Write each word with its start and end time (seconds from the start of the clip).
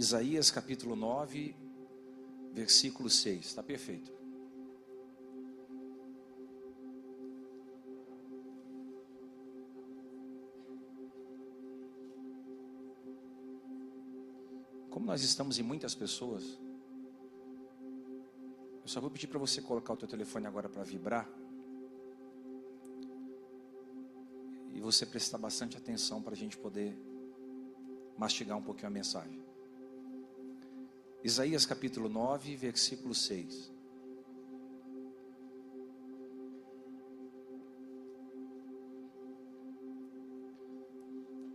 Isaías 0.00 0.50
capítulo 0.50 0.96
9, 0.96 1.54
versículo 2.54 3.10
6. 3.10 3.44
Está 3.44 3.62
perfeito. 3.62 4.10
Como 14.88 15.04
nós 15.04 15.22
estamos 15.22 15.58
em 15.58 15.62
muitas 15.62 15.94
pessoas, 15.94 16.58
eu 18.80 18.88
só 18.88 19.02
vou 19.02 19.10
pedir 19.10 19.26
para 19.26 19.38
você 19.38 19.60
colocar 19.60 19.92
o 19.92 19.98
teu 19.98 20.08
telefone 20.08 20.46
agora 20.46 20.70
para 20.70 20.82
vibrar. 20.82 21.28
E 24.72 24.80
você 24.80 25.04
prestar 25.04 25.36
bastante 25.36 25.76
atenção 25.76 26.22
para 26.22 26.32
a 26.32 26.36
gente 26.38 26.56
poder 26.56 26.98
mastigar 28.16 28.56
um 28.56 28.62
pouquinho 28.62 28.88
a 28.88 28.90
mensagem. 28.90 29.49
Isaías 31.22 31.66
capítulo 31.66 32.08
9, 32.08 32.56
versículo 32.56 33.14
6. 33.14 33.70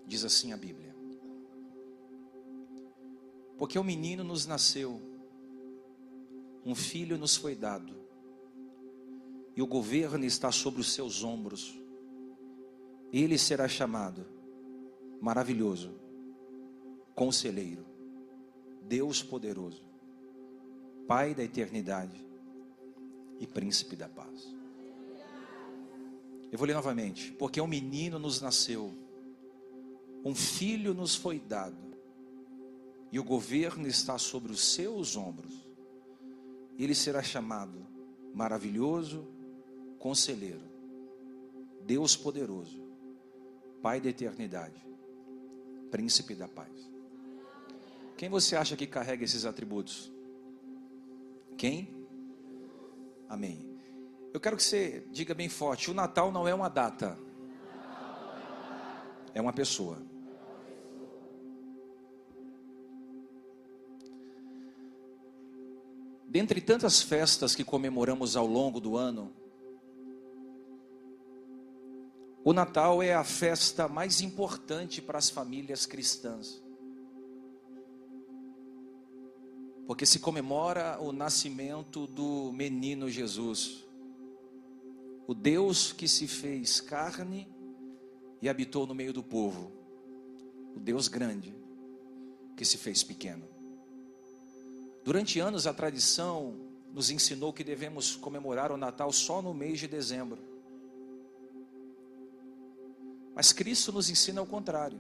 Diz 0.06 0.24
assim 0.24 0.54
a 0.54 0.58
Bíblia. 0.58 0.96
Porque 3.58 3.80
o 3.80 3.82
um 3.82 3.86
menino 3.86 4.24
nos 4.24 4.46
nasceu, 4.46 5.02
um 6.64 6.76
filho 6.76 7.18
nos 7.18 7.36
foi 7.36 7.56
dado, 7.56 7.96
e 9.56 9.64
o 9.64 9.68
governo 9.68 10.26
está 10.26 10.52
sobre 10.52 10.80
os 10.80 10.92
seus 10.94 11.24
ombros. 11.24 11.76
Ele 13.12 13.38
será 13.38 13.68
chamado 13.68 14.28
Maravilhoso, 15.20 16.00
Conselheiro, 17.16 17.95
Deus 18.88 19.24
Poderoso, 19.24 19.84
Pai 21.08 21.34
da 21.34 21.44
Eternidade 21.44 22.26
e 23.40 23.48
Príncipe 23.48 23.96
da 23.96 24.08
Paz. 24.08 24.56
Eu 26.52 26.58
vou 26.58 26.68
ler 26.68 26.74
novamente. 26.74 27.34
Porque 27.34 27.60
um 27.60 27.68
menino 27.68 28.18
nos 28.18 28.40
nasceu, 28.40 28.94
um 30.24 30.34
filho 30.34 30.94
nos 30.94 31.16
foi 31.16 31.40
dado 31.40 31.86
e 33.12 33.20
o 33.20 33.24
governo 33.24 33.88
está 33.88 34.18
sobre 34.18 34.52
os 34.52 34.74
seus 34.74 35.16
ombros. 35.16 35.54
Ele 36.78 36.96
será 36.96 37.24
chamado 37.24 37.86
maravilhoso, 38.34 39.28
conselheiro, 40.00 40.64
Deus 41.86 42.16
poderoso, 42.16 42.84
Pai 43.82 44.02
da 44.02 44.10
eternidade, 44.10 44.82
príncipe 45.92 46.34
da 46.34 46.48
paz. 46.48 46.95
Quem 48.18 48.30
você 48.30 48.56
acha 48.56 48.78
que 48.78 48.88
carrega 48.88 49.24
esses 49.24 49.46
atributos? 49.46 50.12
Quem? 51.58 51.94
Amém. 53.28 53.76
Eu 54.34 54.40
quero 54.40 54.56
que 54.56 54.64
você 54.64 55.06
diga 55.12 55.34
bem 55.34 55.50
forte: 55.50 55.92
o 55.92 55.94
Natal 55.94 56.32
não 56.32 56.48
é 56.48 56.54
uma 56.54 56.70
data, 56.70 57.18
é 59.34 59.42
uma 59.42 59.54
pessoa. 59.54 60.02
Dentre 66.26 66.60
tantas 66.60 67.02
festas 67.02 67.56
que 67.56 67.64
comemoramos 67.64 68.36
ao 68.36 68.46
longo 68.46 68.82
do 68.82 68.98
ano, 68.98 69.34
o 72.44 72.52
Natal 72.52 73.02
é 73.02 73.14
a 73.14 73.24
festa 73.24 73.88
mais 73.88 74.20
importante 74.20 75.02
para 75.02 75.18
as 75.18 75.30
famílias 75.30 75.86
cristãs. 75.86 76.65
Porque 79.88 80.06
se 80.06 80.20
comemora 80.20 81.00
o 81.00 81.12
nascimento 81.12 82.08
do 82.08 82.52
menino 82.52 83.10
Jesus, 83.10 83.86
o 85.28 85.34
Deus 85.34 85.92
que 85.92 86.08
se 86.08 86.28
fez 86.28 86.82
carne 86.82 87.48
e 88.42 88.50
habitou 88.50 88.88
no 88.88 88.96
meio 88.96 89.14
do 89.14 89.24
povo, 89.24 89.72
o 90.76 90.80
Deus 90.80 91.08
grande 91.08 91.56
que 92.56 92.66
se 92.66 92.78
fez 92.78 93.04
pequeno. 93.04 93.48
Durante 95.04 95.40
anos, 95.40 95.68
a 95.68 95.74
tradição 95.74 96.56
nos 96.92 97.12
ensinou 97.12 97.54
que 97.54 97.64
devemos 97.64 98.16
comemorar 98.16 98.72
o 98.72 98.78
Natal 98.78 99.12
só 99.12 99.42
no 99.42 99.54
mês 99.54 99.80
de 99.80 99.88
dezembro. 99.88 100.40
Mas 103.36 103.52
Cristo 103.52 103.92
nos 103.92 104.10
ensina 104.10 104.42
o 104.42 104.48
contrário. 104.48 104.98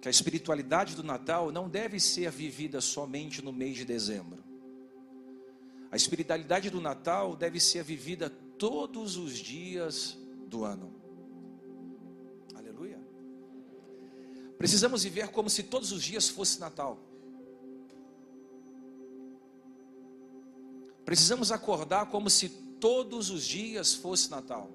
Que 0.00 0.08
a 0.08 0.10
espiritualidade 0.10 0.94
do 0.94 1.02
Natal 1.02 1.50
não 1.50 1.68
deve 1.68 1.98
ser 1.98 2.30
vivida 2.30 2.80
somente 2.80 3.42
no 3.42 3.52
mês 3.52 3.76
de 3.76 3.84
dezembro. 3.84 4.42
A 5.90 5.96
espiritualidade 5.96 6.70
do 6.70 6.80
Natal 6.80 7.34
deve 7.34 7.58
ser 7.58 7.82
vivida 7.82 8.30
todos 8.30 9.16
os 9.16 9.36
dias 9.38 10.18
do 10.46 10.64
ano. 10.64 10.92
Aleluia. 12.54 13.00
Precisamos 14.58 15.02
viver 15.02 15.28
como 15.28 15.48
se 15.48 15.62
todos 15.62 15.92
os 15.92 16.02
dias 16.02 16.28
fosse 16.28 16.60
Natal. 16.60 16.98
Precisamos 21.04 21.50
acordar 21.50 22.10
como 22.10 22.28
se 22.28 22.50
todos 22.50 23.30
os 23.30 23.44
dias 23.44 23.94
fosse 23.94 24.30
Natal. 24.30 24.70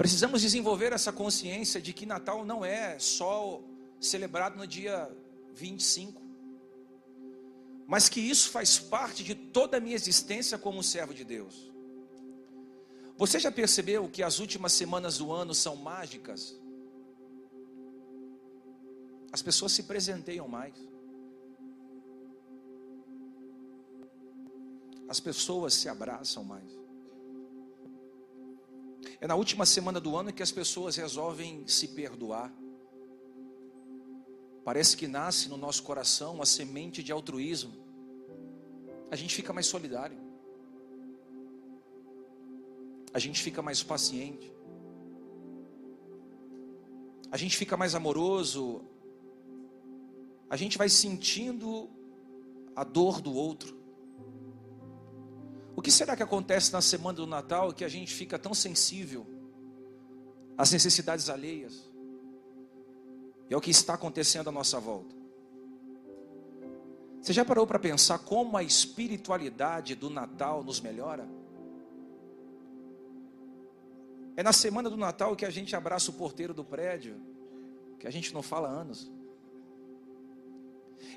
Precisamos 0.00 0.40
desenvolver 0.40 0.94
essa 0.94 1.12
consciência 1.12 1.78
de 1.78 1.92
que 1.92 2.06
Natal 2.06 2.42
não 2.42 2.64
é 2.64 2.98
só 2.98 3.62
celebrado 4.00 4.56
no 4.56 4.66
dia 4.66 5.14
25, 5.52 6.22
mas 7.86 8.08
que 8.08 8.18
isso 8.18 8.48
faz 8.48 8.78
parte 8.78 9.22
de 9.22 9.34
toda 9.34 9.76
a 9.76 9.80
minha 9.80 9.94
existência 9.94 10.56
como 10.56 10.82
servo 10.82 11.12
de 11.12 11.22
Deus. 11.22 11.70
Você 13.18 13.38
já 13.38 13.52
percebeu 13.52 14.08
que 14.08 14.22
as 14.22 14.38
últimas 14.38 14.72
semanas 14.72 15.18
do 15.18 15.30
ano 15.30 15.54
são 15.54 15.76
mágicas? 15.76 16.58
As 19.30 19.42
pessoas 19.42 19.72
se 19.72 19.82
presenteiam 19.82 20.48
mais. 20.48 20.72
as 25.10 25.18
pessoas 25.18 25.74
se 25.74 25.88
abraçam 25.88 26.44
mais. 26.44 26.79
É 29.20 29.26
na 29.26 29.34
última 29.34 29.64
semana 29.66 30.00
do 30.00 30.16
ano 30.16 30.32
que 30.32 30.42
as 30.42 30.52
pessoas 30.52 30.96
resolvem 30.96 31.66
se 31.66 31.88
perdoar. 31.88 32.52
Parece 34.64 34.96
que 34.96 35.06
nasce 35.06 35.48
no 35.48 35.56
nosso 35.56 35.82
coração 35.82 36.34
uma 36.34 36.46
semente 36.46 37.02
de 37.02 37.10
altruísmo. 37.10 37.72
A 39.10 39.16
gente 39.16 39.34
fica 39.34 39.52
mais 39.52 39.66
solidário. 39.66 40.18
A 43.12 43.18
gente 43.18 43.42
fica 43.42 43.60
mais 43.60 43.82
paciente. 43.82 44.52
A 47.32 47.36
gente 47.36 47.56
fica 47.56 47.76
mais 47.76 47.94
amoroso. 47.94 48.84
A 50.48 50.56
gente 50.56 50.76
vai 50.76 50.88
sentindo 50.88 51.88
a 52.76 52.84
dor 52.84 53.20
do 53.20 53.32
outro. 53.32 53.79
O 55.80 55.82
que 55.82 55.90
será 55.90 56.14
que 56.14 56.22
acontece 56.22 56.70
na 56.74 56.82
semana 56.82 57.14
do 57.16 57.26
Natal 57.26 57.72
que 57.72 57.86
a 57.86 57.88
gente 57.88 58.12
fica 58.12 58.38
tão 58.38 58.52
sensível 58.52 59.26
às 60.58 60.70
necessidades 60.72 61.30
alheias? 61.30 61.90
É 63.48 63.56
o 63.56 63.62
que 63.62 63.70
está 63.70 63.94
acontecendo 63.94 64.50
à 64.50 64.52
nossa 64.52 64.78
volta. 64.78 65.16
Você 67.22 67.32
já 67.32 67.46
parou 67.46 67.66
para 67.66 67.78
pensar 67.78 68.18
como 68.18 68.58
a 68.58 68.62
espiritualidade 68.62 69.94
do 69.94 70.10
Natal 70.10 70.62
nos 70.62 70.82
melhora? 70.82 71.26
É 74.36 74.42
na 74.42 74.52
semana 74.52 74.90
do 74.90 74.98
Natal 74.98 75.34
que 75.34 75.46
a 75.46 75.50
gente 75.50 75.74
abraça 75.74 76.10
o 76.10 76.14
porteiro 76.14 76.52
do 76.52 76.62
prédio, 76.62 77.18
que 77.98 78.06
a 78.06 78.10
gente 78.10 78.34
não 78.34 78.42
fala 78.42 78.68
anos. 78.68 79.10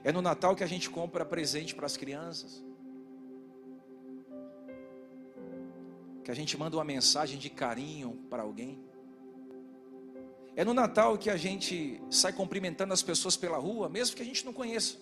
É 0.06 0.12
no 0.14 0.22
Natal 0.22 0.56
que 0.56 0.64
a 0.64 0.68
gente 0.68 0.90
compra 0.90 1.26
presente 1.26 1.76
para 1.76 1.86
as 1.86 1.98
crianças. 1.98 2.64
Que 6.24 6.32
a 6.32 6.34
gente 6.34 6.58
manda 6.58 6.78
uma 6.78 6.84
mensagem 6.84 7.38
de 7.38 7.50
carinho 7.50 8.18
para 8.30 8.44
alguém. 8.44 8.80
É 10.56 10.64
no 10.64 10.74
Natal 10.74 11.18
que 11.18 11.30
a 11.30 11.36
gente 11.36 12.02
sai 12.10 12.32
cumprimentando 12.32 12.94
as 12.94 13.02
pessoas 13.02 13.36
pela 13.36 13.58
rua, 13.58 13.90
mesmo 13.90 14.16
que 14.16 14.22
a 14.22 14.26
gente 14.26 14.46
não 14.46 14.54
conheça. 14.54 14.98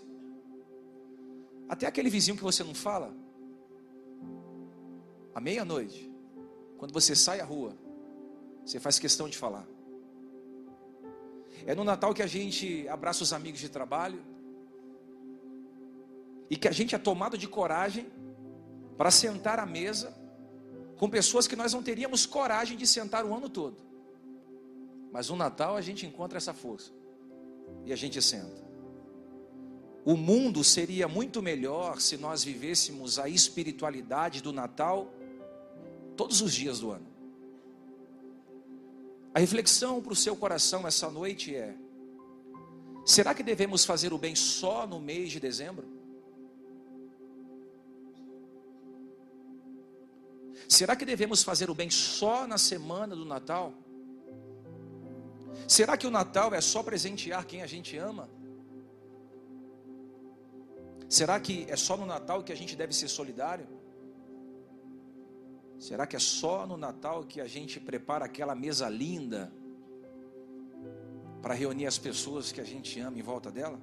Até 1.69 1.85
aquele 1.85 2.09
vizinho 2.09 2.38
que 2.38 2.44
você 2.44 2.63
não 2.63 2.73
fala. 2.73 3.13
À 5.35 5.39
meia-noite, 5.39 6.12
quando 6.77 6.91
você 6.91 7.15
sai 7.15 7.39
à 7.39 7.45
rua, 7.45 7.77
você 8.65 8.79
faz 8.79 8.97
questão 8.97 9.29
de 9.29 9.38
falar. 9.38 9.67
É 11.65 11.75
no 11.75 11.83
Natal 11.83 12.13
que 12.13 12.24
a 12.24 12.27
gente 12.27 12.88
abraça 12.88 13.24
os 13.24 13.31
amigos 13.31 13.59
de 13.59 13.69
trabalho. 13.69 14.24
E 16.50 16.57
que 16.57 16.67
a 16.67 16.71
gente 16.71 16.95
é 16.95 16.97
tomado 16.97 17.38
de 17.38 17.47
coragem 17.47 18.12
para 18.97 19.12
sentar 19.12 19.59
à 19.59 19.65
mesa 19.65 20.20
com 21.01 21.09
pessoas 21.09 21.48
que 21.48 21.56
nós 21.56 21.74
não 21.74 21.81
teríamos 21.81 22.27
coragem 22.27 22.77
de 22.77 22.86
sentar 22.86 23.25
o 23.25 23.33
ano 23.33 23.50
todo. 23.50 23.75
Mas 25.12 25.30
no 25.30 25.36
Natal 25.36 25.75
a 25.75 25.81
gente 25.81 26.06
encontra 26.06 26.38
essa 26.38 26.53
força. 26.53 26.92
e 27.83 27.92
a 27.92 27.95
gente 27.95 28.21
senta. 28.21 28.63
O 30.06 30.15
mundo 30.15 30.63
seria 30.63 31.07
muito 31.07 31.42
melhor 31.42 32.00
se 32.00 32.18
nós 32.18 32.44
vivêssemos 32.44 33.18
a 33.18 33.27
espiritualidade 33.27 34.44
do 34.44 34.53
Natal 34.53 35.12
todos 36.15 36.39
os 36.39 36.53
dias 36.53 36.81
do 36.81 36.92
ano. 36.92 37.07
A 39.33 39.39
reflexão 39.39 40.03
para 40.03 40.13
o 40.13 40.15
seu 40.15 40.36
coração 40.36 40.88
essa 40.88 41.09
noite 41.09 41.56
é: 41.56 41.75
será 43.03 43.33
que 43.33 43.42
devemos 43.42 43.86
fazer 43.86 44.13
o 44.13 44.19
bem 44.19 44.36
só 44.36 44.86
no 44.86 45.00
mês 45.00 45.31
de 45.31 45.39
dezembro? 45.39 45.88
Será 50.81 50.95
que 50.95 51.05
devemos 51.05 51.43
fazer 51.43 51.69
o 51.69 51.75
bem 51.75 51.91
só 51.91 52.47
na 52.47 52.57
semana 52.57 53.15
do 53.15 53.23
Natal? 53.23 53.71
Será 55.67 55.95
que 55.95 56.07
o 56.07 56.09
Natal 56.09 56.55
é 56.55 56.59
só 56.59 56.81
presentear 56.81 57.45
quem 57.45 57.61
a 57.61 57.67
gente 57.67 57.95
ama? 57.97 58.27
Será 61.07 61.39
que 61.39 61.67
é 61.69 61.75
só 61.75 61.95
no 61.95 62.07
Natal 62.07 62.41
que 62.41 62.51
a 62.51 62.55
gente 62.55 62.75
deve 62.75 62.95
ser 62.95 63.09
solidário? 63.09 63.67
Será 65.77 66.07
que 66.07 66.15
é 66.15 66.19
só 66.19 66.65
no 66.65 66.77
Natal 66.77 67.25
que 67.25 67.39
a 67.39 67.45
gente 67.45 67.79
prepara 67.79 68.25
aquela 68.25 68.55
mesa 68.55 68.89
linda 68.89 69.53
para 71.43 71.53
reunir 71.53 71.85
as 71.85 71.99
pessoas 71.99 72.51
que 72.51 72.59
a 72.59 72.63
gente 72.73 72.99
ama 72.99 73.19
em 73.19 73.21
volta 73.21 73.51
dela? 73.51 73.79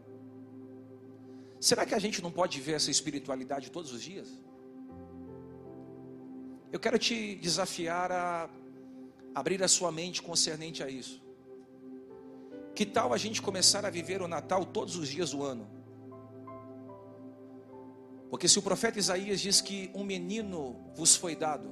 Será 1.61 1.87
que 1.87 1.95
a 1.95 2.01
gente 2.01 2.21
não 2.21 2.33
pode 2.33 2.61
ver 2.61 2.73
essa 2.73 2.91
espiritualidade 2.91 3.71
todos 3.71 3.93
os 3.93 4.03
dias? 4.03 4.48
Eu 6.71 6.79
quero 6.79 6.99
te 6.99 7.35
desafiar 7.37 8.13
a 8.13 8.51
abrir 9.35 9.63
a 9.63 9.69
sua 9.69 9.91
mente 9.91 10.21
concernente 10.21 10.83
a 10.83 10.89
isso. 10.91 11.23
Que 12.75 12.85
tal 12.85 13.13
a 13.13 13.17
gente 13.17 13.41
começar 13.41 13.85
a 13.87 13.91
viver 13.91 14.21
o 14.21 14.29
Natal 14.29 14.67
todos 14.67 14.97
os 14.97 15.09
dias 15.09 15.31
do 15.31 15.43
ano? 15.43 15.69
Porque 18.31 18.47
se 18.47 18.59
o 18.59 18.63
profeta 18.63 18.99
Isaías 18.99 19.41
diz 19.41 19.61
que 19.61 19.91
um 19.95 20.05
menino 20.05 20.77
vos 20.95 21.17
foi 21.17 21.35
dado, 21.35 21.69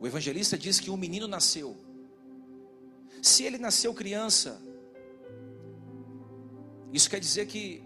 o 0.00 0.06
evangelista 0.06 0.56
diz 0.56 0.80
que 0.80 0.90
um 0.90 0.96
menino 0.96 1.28
nasceu. 1.28 1.76
Se 3.20 3.44
ele 3.44 3.58
nasceu 3.58 3.92
criança, 3.92 4.60
isso 6.92 7.08
quer 7.10 7.20
dizer 7.20 7.46
que 7.46 7.82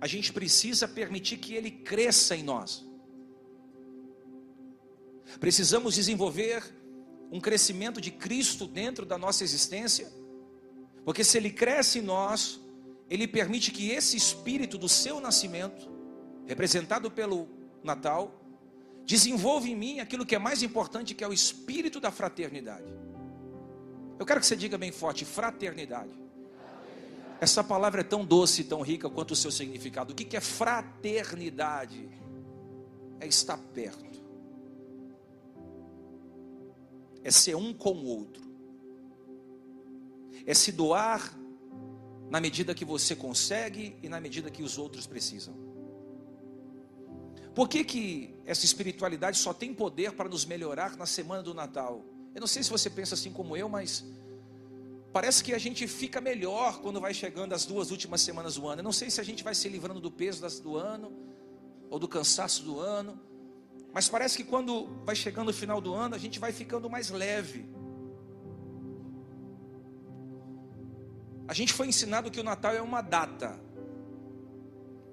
a 0.00 0.06
gente 0.06 0.32
precisa 0.32 0.86
permitir 0.86 1.38
que 1.38 1.54
ele 1.54 1.70
cresça 1.70 2.36
em 2.36 2.42
nós. 2.42 2.86
Precisamos 5.40 5.94
desenvolver 5.94 6.62
um 7.30 7.40
crescimento 7.40 8.00
de 8.00 8.10
Cristo 8.10 8.66
dentro 8.66 9.04
da 9.04 9.18
nossa 9.18 9.42
existência, 9.42 10.12
porque 11.04 11.24
se 11.24 11.36
Ele 11.36 11.50
cresce 11.50 11.98
em 11.98 12.02
nós, 12.02 12.60
Ele 13.10 13.26
permite 13.26 13.70
que 13.70 13.90
esse 13.90 14.16
espírito 14.16 14.78
do 14.78 14.88
seu 14.88 15.20
nascimento, 15.20 15.90
representado 16.46 17.10
pelo 17.10 17.48
Natal, 17.82 18.40
desenvolva 19.04 19.68
em 19.68 19.76
mim 19.76 20.00
aquilo 20.00 20.24
que 20.24 20.34
é 20.34 20.38
mais 20.38 20.62
importante, 20.62 21.14
que 21.14 21.24
é 21.24 21.28
o 21.28 21.32
espírito 21.32 22.00
da 22.00 22.10
fraternidade. 22.10 22.94
Eu 24.18 24.24
quero 24.24 24.40
que 24.40 24.46
você 24.46 24.56
diga 24.56 24.78
bem 24.78 24.92
forte: 24.92 25.24
fraternidade. 25.24 26.22
Essa 27.40 27.62
palavra 27.64 28.00
é 28.00 28.04
tão 28.04 28.24
doce 28.24 28.62
e 28.62 28.64
tão 28.64 28.80
rica 28.80 29.10
quanto 29.10 29.32
o 29.32 29.36
seu 29.36 29.50
significado. 29.50 30.12
O 30.12 30.16
que 30.16 30.36
é 30.36 30.40
fraternidade? 30.40 32.08
É 33.20 33.26
estar 33.26 33.58
perto 33.58 34.23
é 37.24 37.30
ser 37.30 37.56
um 37.56 37.72
com 37.72 37.92
o 37.92 38.04
outro, 38.04 38.44
é 40.46 40.54
se 40.54 40.70
doar 40.70 41.36
na 42.30 42.40
medida 42.40 42.74
que 42.74 42.84
você 42.84 43.16
consegue 43.16 43.96
e 44.02 44.08
na 44.08 44.20
medida 44.20 44.50
que 44.50 44.62
os 44.62 44.76
outros 44.78 45.06
precisam. 45.06 45.54
Por 47.54 47.68
que, 47.68 47.84
que 47.84 48.34
essa 48.44 48.64
espiritualidade 48.64 49.38
só 49.38 49.54
tem 49.54 49.72
poder 49.72 50.12
para 50.12 50.28
nos 50.28 50.44
melhorar 50.44 50.96
na 50.96 51.06
semana 51.06 51.42
do 51.42 51.54
Natal? 51.54 52.04
Eu 52.34 52.40
não 52.40 52.48
sei 52.48 52.62
se 52.62 52.70
você 52.70 52.90
pensa 52.90 53.14
assim 53.14 53.32
como 53.32 53.56
eu, 53.56 53.68
mas 53.68 54.04
parece 55.12 55.44
que 55.44 55.54
a 55.54 55.58
gente 55.58 55.86
fica 55.86 56.20
melhor 56.20 56.80
quando 56.80 57.00
vai 57.00 57.14
chegando 57.14 57.52
as 57.54 57.64
duas 57.64 57.92
últimas 57.92 58.20
semanas 58.20 58.56
do 58.56 58.66
ano. 58.66 58.80
Eu 58.80 58.84
não 58.84 58.92
sei 58.92 59.08
se 59.08 59.20
a 59.20 59.24
gente 59.24 59.44
vai 59.44 59.54
se 59.54 59.68
livrando 59.68 60.00
do 60.00 60.10
peso 60.10 60.60
do 60.60 60.76
ano 60.76 61.12
ou 61.88 61.98
do 61.98 62.08
cansaço 62.08 62.64
do 62.64 62.80
ano. 62.80 63.20
Mas 63.94 64.08
parece 64.08 64.36
que 64.36 64.42
quando 64.42 64.88
vai 65.04 65.14
chegando 65.14 65.50
o 65.50 65.52
final 65.52 65.80
do 65.80 65.94
ano, 65.94 66.16
a 66.16 66.18
gente 66.18 66.40
vai 66.40 66.52
ficando 66.52 66.90
mais 66.90 67.10
leve. 67.10 67.64
A 71.46 71.54
gente 71.54 71.72
foi 71.72 71.86
ensinado 71.86 72.28
que 72.28 72.40
o 72.40 72.42
Natal 72.42 72.72
é 72.72 72.82
uma 72.82 73.00
data, 73.00 73.60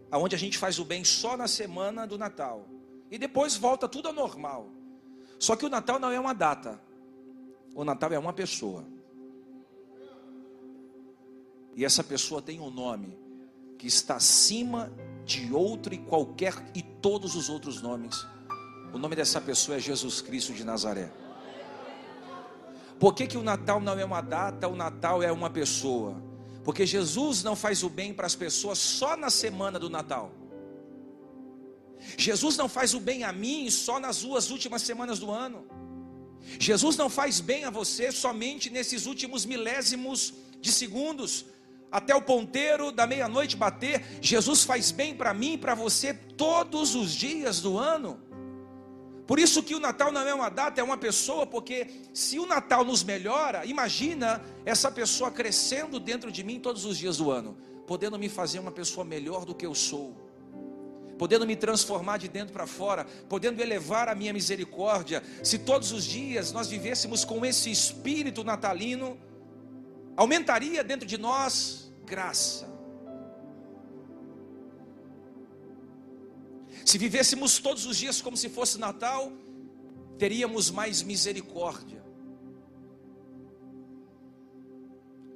aonde 0.10 0.36
a 0.36 0.40
gente 0.40 0.58
faz 0.58 0.80
o 0.80 0.86
bem 0.86 1.04
só 1.04 1.38
na 1.38 1.48
semana 1.48 2.08
do 2.08 2.18
Natal 2.18 2.68
e 3.12 3.20
depois 3.20 3.56
volta 3.56 3.88
tudo 3.88 4.08
ao 4.08 4.14
normal. 4.14 4.72
Só 5.38 5.56
que 5.56 5.66
o 5.66 5.70
Natal 5.70 6.00
não 6.00 6.10
é 6.10 6.20
uma 6.20 6.34
data, 6.34 6.82
o 7.76 7.84
Natal 7.84 8.12
é 8.12 8.18
uma 8.18 8.34
pessoa. 8.34 8.84
E 11.76 11.86
essa 11.86 12.04
pessoa 12.04 12.42
tem 12.42 12.60
um 12.60 12.72
nome 12.72 13.20
que 13.78 13.86
está 13.86 14.16
acima 14.16 14.92
de 15.24 15.54
outro 15.54 15.94
e 15.94 16.00
qualquer 16.00 16.56
e 16.74 16.82
todos 16.82 17.36
os 17.36 17.48
outros 17.48 17.80
nomes 17.80 18.26
o 18.94 18.98
nome 18.98 19.16
dessa 19.16 19.40
pessoa 19.40 19.78
é 19.78 19.80
Jesus 19.80 20.22
Cristo 20.22 20.54
de 20.54 20.64
Nazaré. 20.64 21.12
Por 23.00 23.16
que, 23.16 23.26
que 23.26 23.38
o 23.38 23.44
Natal 23.44 23.80
não 23.80 23.98
é 23.98 24.06
uma 24.06 24.22
data, 24.22 24.68
o 24.68 24.76
Natal 24.76 25.24
é 25.24 25.32
uma 25.32 25.50
pessoa? 25.50 26.22
Porque 26.64 26.86
Jesus 26.86 27.42
não 27.42 27.56
faz 27.56 27.82
o 27.84 27.90
bem 27.90 28.14
para 28.14 28.28
as 28.28 28.36
pessoas 28.36 28.78
só 28.78 29.18
na 29.18 29.30
semana 29.30 29.80
do 29.80 29.90
Natal. 29.90 30.32
Jesus 32.18 32.58
não 32.58 32.70
faz 32.70 32.94
o 32.94 33.00
bem 33.00 33.24
a 33.24 33.32
mim 33.32 33.70
só 33.70 34.00
nas 34.00 34.22
duas 34.22 34.52
últimas 34.52 34.82
semanas 34.82 35.20
do 35.20 35.32
ano. 35.32 35.66
Jesus 36.60 36.98
não 36.98 37.10
faz 37.10 37.40
bem 37.40 37.66
a 37.66 37.70
você 37.70 38.12
somente 38.12 38.70
nesses 38.70 39.06
últimos 39.06 39.46
milésimos 39.46 40.34
de 40.60 40.72
segundos, 40.72 41.46
até 41.92 42.16
o 42.16 42.22
ponteiro 42.22 42.92
da 42.92 43.06
meia-noite 43.06 43.56
bater. 43.56 44.04
Jesus 44.22 44.64
faz 44.64 44.92
bem 44.92 45.16
para 45.16 45.34
mim 45.34 45.54
e 45.54 45.58
para 45.58 45.76
você 45.76 46.14
todos 46.14 46.96
os 46.96 47.14
dias 47.14 47.62
do 47.62 47.78
ano. 47.78 48.31
Por 49.32 49.40
isso 49.40 49.64
que 49.64 49.74
o 49.74 49.80
Natal 49.80 50.12
não 50.12 50.28
é 50.28 50.34
uma 50.34 50.50
data, 50.50 50.82
é 50.82 50.84
uma 50.84 50.98
pessoa, 50.98 51.48
porque 51.48 51.88
se 52.14 52.38
o 52.38 52.46
Natal 52.46 52.84
nos 52.84 53.02
melhora, 53.02 53.66
imagina 53.66 54.44
essa 54.66 54.92
pessoa 54.92 55.32
crescendo 55.32 56.02
dentro 56.02 56.30
de 56.30 56.44
mim 56.44 56.60
todos 56.60 56.84
os 56.84 56.98
dias 56.98 57.16
do 57.16 57.32
ano, 57.32 57.58
podendo 57.88 58.20
me 58.20 58.28
fazer 58.28 58.60
uma 58.60 58.74
pessoa 58.74 59.06
melhor 59.06 59.46
do 59.46 59.56
que 59.56 59.66
eu 59.66 59.74
sou. 59.74 60.14
Podendo 61.18 61.48
me 61.48 61.56
transformar 61.56 62.18
de 62.18 62.28
dentro 62.28 62.52
para 62.52 62.68
fora, 62.68 63.06
podendo 63.30 63.62
elevar 63.62 64.10
a 64.10 64.16
minha 64.16 64.34
misericórdia. 64.34 65.24
Se 65.42 65.60
todos 65.60 65.94
os 65.94 66.04
dias 66.04 66.52
nós 66.52 66.68
vivêssemos 66.68 67.24
com 67.24 67.46
esse 67.46 67.72
espírito 67.72 68.44
natalino, 68.44 69.18
aumentaria 70.18 70.84
dentro 70.84 71.08
de 71.08 71.18
nós 71.18 71.90
graça, 72.06 72.68
Se 76.86 76.98
vivêssemos 76.98 77.60
todos 77.60 77.86
os 77.86 77.98
dias 77.98 78.22
como 78.22 78.36
se 78.36 78.50
fosse 78.50 78.78
Natal, 78.78 79.32
teríamos 80.18 80.70
mais 80.70 81.02
misericórdia, 81.02 82.04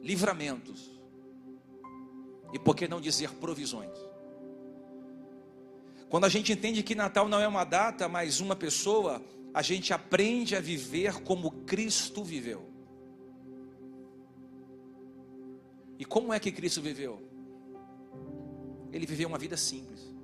livramentos, 0.02 0.92
e 2.54 2.60
por 2.60 2.76
que 2.76 2.88
não 2.88 3.02
dizer 3.02 3.32
provisões? 3.32 3.98
Quando 6.10 6.26
a 6.26 6.30
gente 6.30 6.54
entende 6.54 6.84
que 6.84 6.96
Natal 6.96 7.28
não 7.28 7.42
é 7.42 7.48
uma 7.48 7.64
data, 7.64 8.08
mas 8.08 8.40
uma 8.40 8.56
pessoa, 8.56 9.22
a 9.54 9.62
gente 9.62 9.92
aprende 9.94 10.56
a 10.56 10.62
viver 10.62 11.22
como 11.24 11.52
Cristo 11.66 12.24
viveu. 12.24 12.70
E 15.98 16.06
como 16.06 16.34
é 16.34 16.40
que 16.40 16.52
Cristo 16.52 16.82
viveu? 16.82 17.22
Ele 18.92 19.06
viveu 19.06 19.28
uma 19.28 19.38
vida 19.38 19.58
simples. 19.58 20.15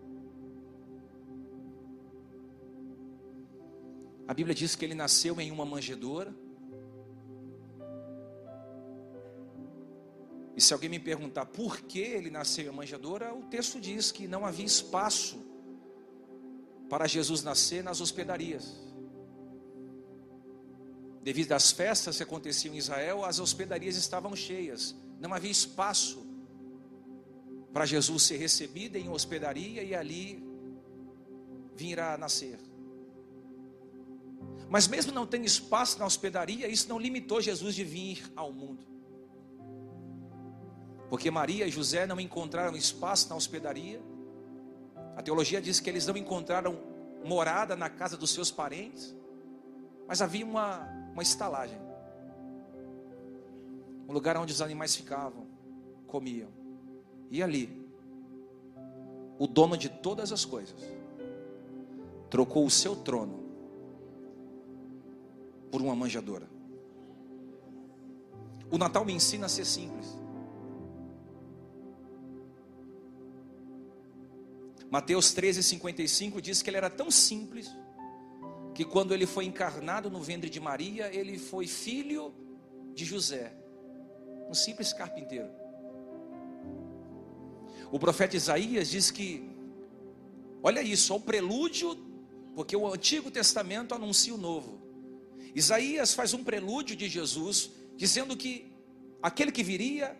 A 4.31 4.33
Bíblia 4.33 4.55
diz 4.55 4.77
que 4.77 4.85
ele 4.85 4.95
nasceu 4.95 5.41
em 5.41 5.51
uma 5.51 5.65
manjedoura. 5.65 6.33
E 10.55 10.61
se 10.61 10.73
alguém 10.73 10.89
me 10.89 10.99
perguntar 10.99 11.47
por 11.47 11.81
que 11.81 11.99
ele 11.99 12.29
nasceu 12.29 12.71
em 12.71 12.73
manjedoura, 12.73 13.33
o 13.33 13.43
texto 13.47 13.77
diz 13.77 14.09
que 14.09 14.29
não 14.29 14.45
havia 14.45 14.65
espaço 14.65 15.37
para 16.89 17.07
Jesus 17.07 17.43
nascer 17.43 17.83
nas 17.83 17.99
hospedarias. 17.99 18.79
Devido 21.21 21.51
às 21.51 21.73
festas 21.73 22.15
que 22.15 22.23
aconteciam 22.23 22.73
em 22.73 22.77
Israel, 22.77 23.25
as 23.25 23.37
hospedarias 23.37 23.97
estavam 23.97 24.33
cheias, 24.33 24.95
não 25.19 25.33
havia 25.33 25.51
espaço 25.51 26.25
para 27.73 27.85
Jesus 27.85 28.23
ser 28.23 28.37
recebido 28.37 28.95
em 28.95 29.09
hospedaria 29.09 29.83
e 29.83 29.93
ali 29.93 30.41
vir 31.75 31.99
a 31.99 32.17
nascer. 32.17 32.70
Mas 34.71 34.87
mesmo 34.87 35.11
não 35.11 35.27
tendo 35.27 35.43
espaço 35.43 35.99
na 35.99 36.05
hospedaria, 36.05 36.65
isso 36.65 36.87
não 36.87 36.97
limitou 36.97 37.41
Jesus 37.41 37.75
de 37.75 37.83
vir 37.83 38.31
ao 38.37 38.53
mundo. 38.53 38.85
Porque 41.09 41.29
Maria 41.29 41.67
e 41.67 41.69
José 41.69 42.07
não 42.07 42.17
encontraram 42.21 42.77
espaço 42.77 43.27
na 43.27 43.35
hospedaria. 43.35 44.01
A 45.17 45.21
teologia 45.21 45.61
diz 45.61 45.81
que 45.81 45.89
eles 45.89 46.07
não 46.07 46.15
encontraram 46.15 46.79
morada 47.25 47.75
na 47.75 47.89
casa 47.89 48.15
dos 48.15 48.29
seus 48.31 48.49
parentes. 48.49 49.13
Mas 50.07 50.21
havia 50.21 50.45
uma, 50.45 50.87
uma 51.11 51.21
estalagem. 51.21 51.77
Um 54.07 54.13
lugar 54.13 54.37
onde 54.37 54.53
os 54.53 54.61
animais 54.61 54.95
ficavam, 54.95 55.47
comiam. 56.07 56.47
E 57.29 57.43
ali, 57.43 57.85
o 59.37 59.47
dono 59.47 59.75
de 59.75 59.89
todas 59.89 60.31
as 60.31 60.45
coisas, 60.45 60.81
trocou 62.29 62.65
o 62.65 62.71
seu 62.71 62.95
trono 62.95 63.40
por 65.71 65.81
uma 65.81 65.95
manjadora. 65.95 66.47
O 68.69 68.77
Natal 68.77 69.03
me 69.05 69.13
ensina 69.13 69.45
a 69.45 69.49
ser 69.49 69.65
simples. 69.65 70.07
Mateus 74.89 75.33
13:55 75.33 76.41
diz 76.41 76.61
que 76.61 76.69
ele 76.69 76.77
era 76.77 76.89
tão 76.89 77.09
simples 77.09 77.71
que 78.73 78.83
quando 78.83 79.13
ele 79.13 79.25
foi 79.25 79.45
encarnado 79.45 80.09
no 80.09 80.21
ventre 80.21 80.49
de 80.49 80.59
Maria, 80.59 81.13
ele 81.13 81.37
foi 81.37 81.67
filho 81.67 82.33
de 82.93 83.05
José, 83.05 83.53
um 84.49 84.53
simples 84.53 84.91
carpinteiro. 84.91 85.49
O 87.91 87.99
profeta 87.99 88.37
Isaías 88.37 88.89
diz 88.89 89.11
que, 89.11 89.49
olha 90.63 90.81
isso, 90.81 91.13
o 91.13 91.19
prelúdio, 91.19 91.97
porque 92.55 92.75
o 92.75 92.87
Antigo 92.87 93.29
Testamento 93.29 93.93
anuncia 93.93 94.33
o 94.33 94.37
Novo. 94.37 94.79
Isaías 95.53 96.13
faz 96.13 96.33
um 96.33 96.43
prelúdio 96.43 96.95
de 96.95 97.09
Jesus, 97.09 97.71
dizendo 97.95 98.35
que 98.37 98.71
aquele 99.21 99.51
que 99.51 99.63
viria 99.63 100.17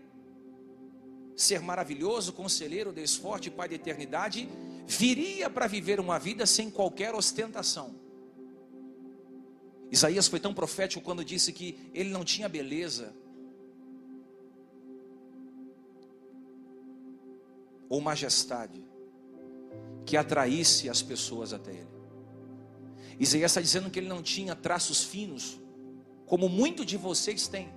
ser 1.36 1.62
maravilhoso, 1.62 2.34
conselheiro, 2.34 2.92
Deus 2.92 3.16
forte, 3.16 3.50
Pai 3.50 3.68
da 3.70 3.76
eternidade, 3.76 4.48
viria 4.86 5.50
para 5.50 5.68
viver 5.68 6.00
uma 6.00 6.20
vida 6.20 6.46
sem 6.46 6.70
qualquer 6.70 7.16
ostentação. 7.16 7.96
Isaías 9.90 10.28
foi 10.28 10.40
tão 10.40 10.54
profético 10.54 11.04
quando 11.04 11.24
disse 11.24 11.52
que 11.52 11.78
ele 11.94 12.10
não 12.10 12.24
tinha 12.24 12.48
beleza 12.48 13.14
ou 17.90 18.00
majestade 18.00 18.82
que 20.06 20.16
atraísse 20.16 20.90
as 20.90 21.02
pessoas 21.02 21.52
até 21.52 21.72
ele. 21.72 22.01
Isaías 23.20 23.52
está 23.52 23.62
dizendo 23.62 23.90
que 23.90 24.00
ele 24.00 24.08
não 24.08 24.22
tinha 24.22 24.56
traços 24.56 25.04
finos, 25.04 25.60
como 26.26 26.48
muito 26.48 26.86
de 26.86 26.98
vocês 26.98 27.48
têm. 27.48 27.70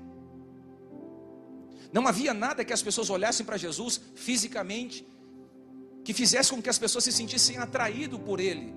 Não 1.93 2.07
havia 2.07 2.35
nada 2.35 2.65
que 2.65 2.73
as 2.73 2.83
pessoas 2.83 3.11
olhassem 3.11 3.45
para 3.47 3.57
Jesus 3.57 4.01
fisicamente, 4.15 5.07
que 6.03 6.13
fizesse 6.13 6.51
com 6.51 6.61
que 6.61 6.69
as 6.69 6.79
pessoas 6.79 7.05
se 7.05 7.13
sentissem 7.13 7.57
atraídas 7.57 8.21
por 8.21 8.41
ele. 8.41 8.75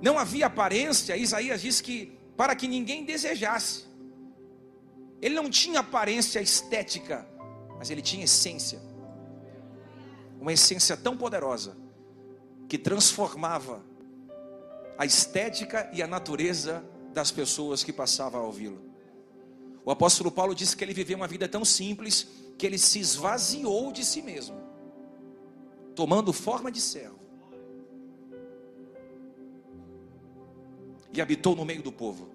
Não 0.00 0.18
havia 0.18 0.46
aparência, 0.46 1.16
Isaías 1.16 1.62
diz 1.62 1.80
que 1.80 2.18
para 2.36 2.54
que 2.54 2.68
ninguém 2.68 3.04
desejasse. 3.04 3.84
Ele 5.20 5.34
não 5.34 5.48
tinha 5.48 5.80
aparência 5.80 6.40
estética, 6.40 7.26
mas 7.78 7.90
ele 7.90 8.02
tinha 8.02 8.24
essência. 8.24 8.80
Uma 10.40 10.52
essência 10.52 10.96
tão 10.96 11.16
poderosa 11.16 11.76
que 12.68 12.76
transformava 12.76 13.82
a 14.98 15.04
estética 15.04 15.90
e 15.92 16.02
a 16.02 16.06
natureza 16.06 16.84
das 17.12 17.30
pessoas 17.30 17.82
que 17.82 17.92
passavam 17.92 18.40
a 18.40 18.44
ouvi-lo. 18.44 18.80
O 19.84 19.90
apóstolo 19.90 20.30
Paulo 20.30 20.54
disse 20.54 20.76
que 20.76 20.84
ele 20.84 20.92
viveu 20.92 21.16
uma 21.16 21.28
vida 21.28 21.48
tão 21.48 21.64
simples 21.64 22.26
que 22.58 22.66
ele 22.66 22.78
se 22.78 22.98
esvaziou 22.98 23.92
de 23.92 24.04
si 24.04 24.22
mesmo, 24.22 24.56
tomando 25.94 26.32
forma 26.32 26.70
de 26.70 26.80
servo, 26.80 27.18
e 31.12 31.20
habitou 31.20 31.54
no 31.54 31.64
meio 31.64 31.82
do 31.82 31.92
povo. 31.92 32.28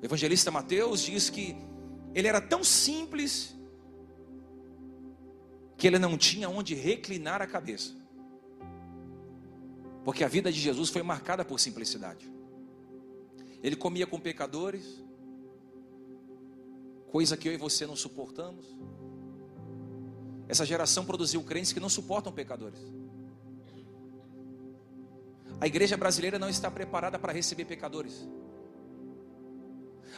O 0.00 0.04
evangelista 0.04 0.50
Mateus 0.50 1.00
diz 1.02 1.30
que 1.30 1.56
ele 2.14 2.28
era 2.28 2.40
tão 2.40 2.62
simples 2.62 3.54
que 5.76 5.86
ele 5.86 5.98
não 5.98 6.16
tinha 6.16 6.48
onde 6.48 6.74
reclinar 6.74 7.42
a 7.42 7.46
cabeça. 7.46 7.94
Porque 10.06 10.22
a 10.22 10.28
vida 10.28 10.52
de 10.52 10.60
Jesus 10.60 10.88
foi 10.88 11.02
marcada 11.02 11.44
por 11.44 11.58
simplicidade. 11.58 12.32
Ele 13.60 13.74
comia 13.74 14.06
com 14.06 14.20
pecadores, 14.20 15.02
coisa 17.10 17.36
que 17.36 17.48
eu 17.48 17.52
e 17.52 17.56
você 17.56 17.84
não 17.88 17.96
suportamos. 17.96 18.64
Essa 20.46 20.64
geração 20.64 21.04
produziu 21.04 21.42
crentes 21.42 21.72
que 21.72 21.80
não 21.80 21.88
suportam 21.88 22.32
pecadores. 22.32 22.78
A 25.60 25.66
igreja 25.66 25.96
brasileira 25.96 26.38
não 26.38 26.48
está 26.48 26.70
preparada 26.70 27.18
para 27.18 27.32
receber 27.32 27.64
pecadores. 27.64 28.28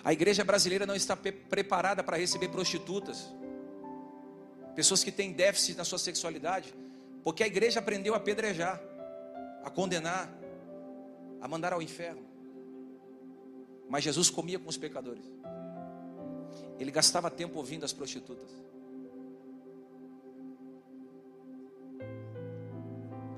A 0.05 0.13
igreja 0.13 0.45
brasileira 0.45 0.85
não 0.85 0.95
está 0.95 1.17
preparada 1.17 2.05
para 2.05 2.19
receber 2.19 2.49
prostitutas. 2.49 3.33
Pessoas 4.77 5.03
que 5.03 5.11
têm 5.11 5.33
déficit 5.33 5.79
na 5.79 5.85
sua 5.87 5.99
sexualidade. 5.99 6.75
Porque 7.25 7.43
a 7.43 7.47
igreja 7.47 7.81
aprendeu 7.81 8.13
a 8.13 8.19
apedrejar, 8.19 8.79
a 9.65 9.71
condenar, 9.71 10.33
a 11.41 11.49
mandar 11.49 11.73
ao 11.73 11.83
inferno. 11.83 12.23
Mas 13.89 14.05
Jesus 14.05 14.29
comia 14.31 14.59
com 14.59 14.69
os 14.69 14.77
pecadores. 14.77 15.25
Ele 16.79 16.91
gastava 16.91 17.31
tempo 17.31 17.59
ouvindo 17.59 17.85
as 17.85 17.93
prostitutas. 17.93 18.49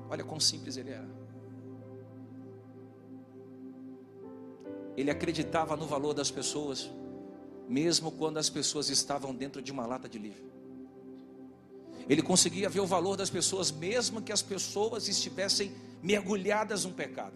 Olha 0.09 0.23
quão 0.23 0.39
simples 0.39 0.75
ele 0.75 0.91
era. 0.91 1.09
Ele 4.97 5.09
acreditava 5.09 5.77
no 5.77 5.85
valor 5.85 6.13
das 6.13 6.29
pessoas, 6.29 6.91
mesmo 7.67 8.11
quando 8.11 8.37
as 8.37 8.49
pessoas 8.49 8.89
estavam 8.89 9.33
dentro 9.33 9.61
de 9.61 9.71
uma 9.71 9.85
lata 9.85 10.09
de 10.09 10.19
lixo. 10.19 10.43
Ele 12.09 12.21
conseguia 12.21 12.69
ver 12.69 12.79
o 12.79 12.85
valor 12.85 13.15
das 13.15 13.29
pessoas, 13.29 13.71
mesmo 13.71 14.21
que 14.21 14.31
as 14.31 14.41
pessoas 14.41 15.07
estivessem 15.07 15.71
mergulhadas 16.01 16.85
no 16.85 16.91
pecado. 16.91 17.35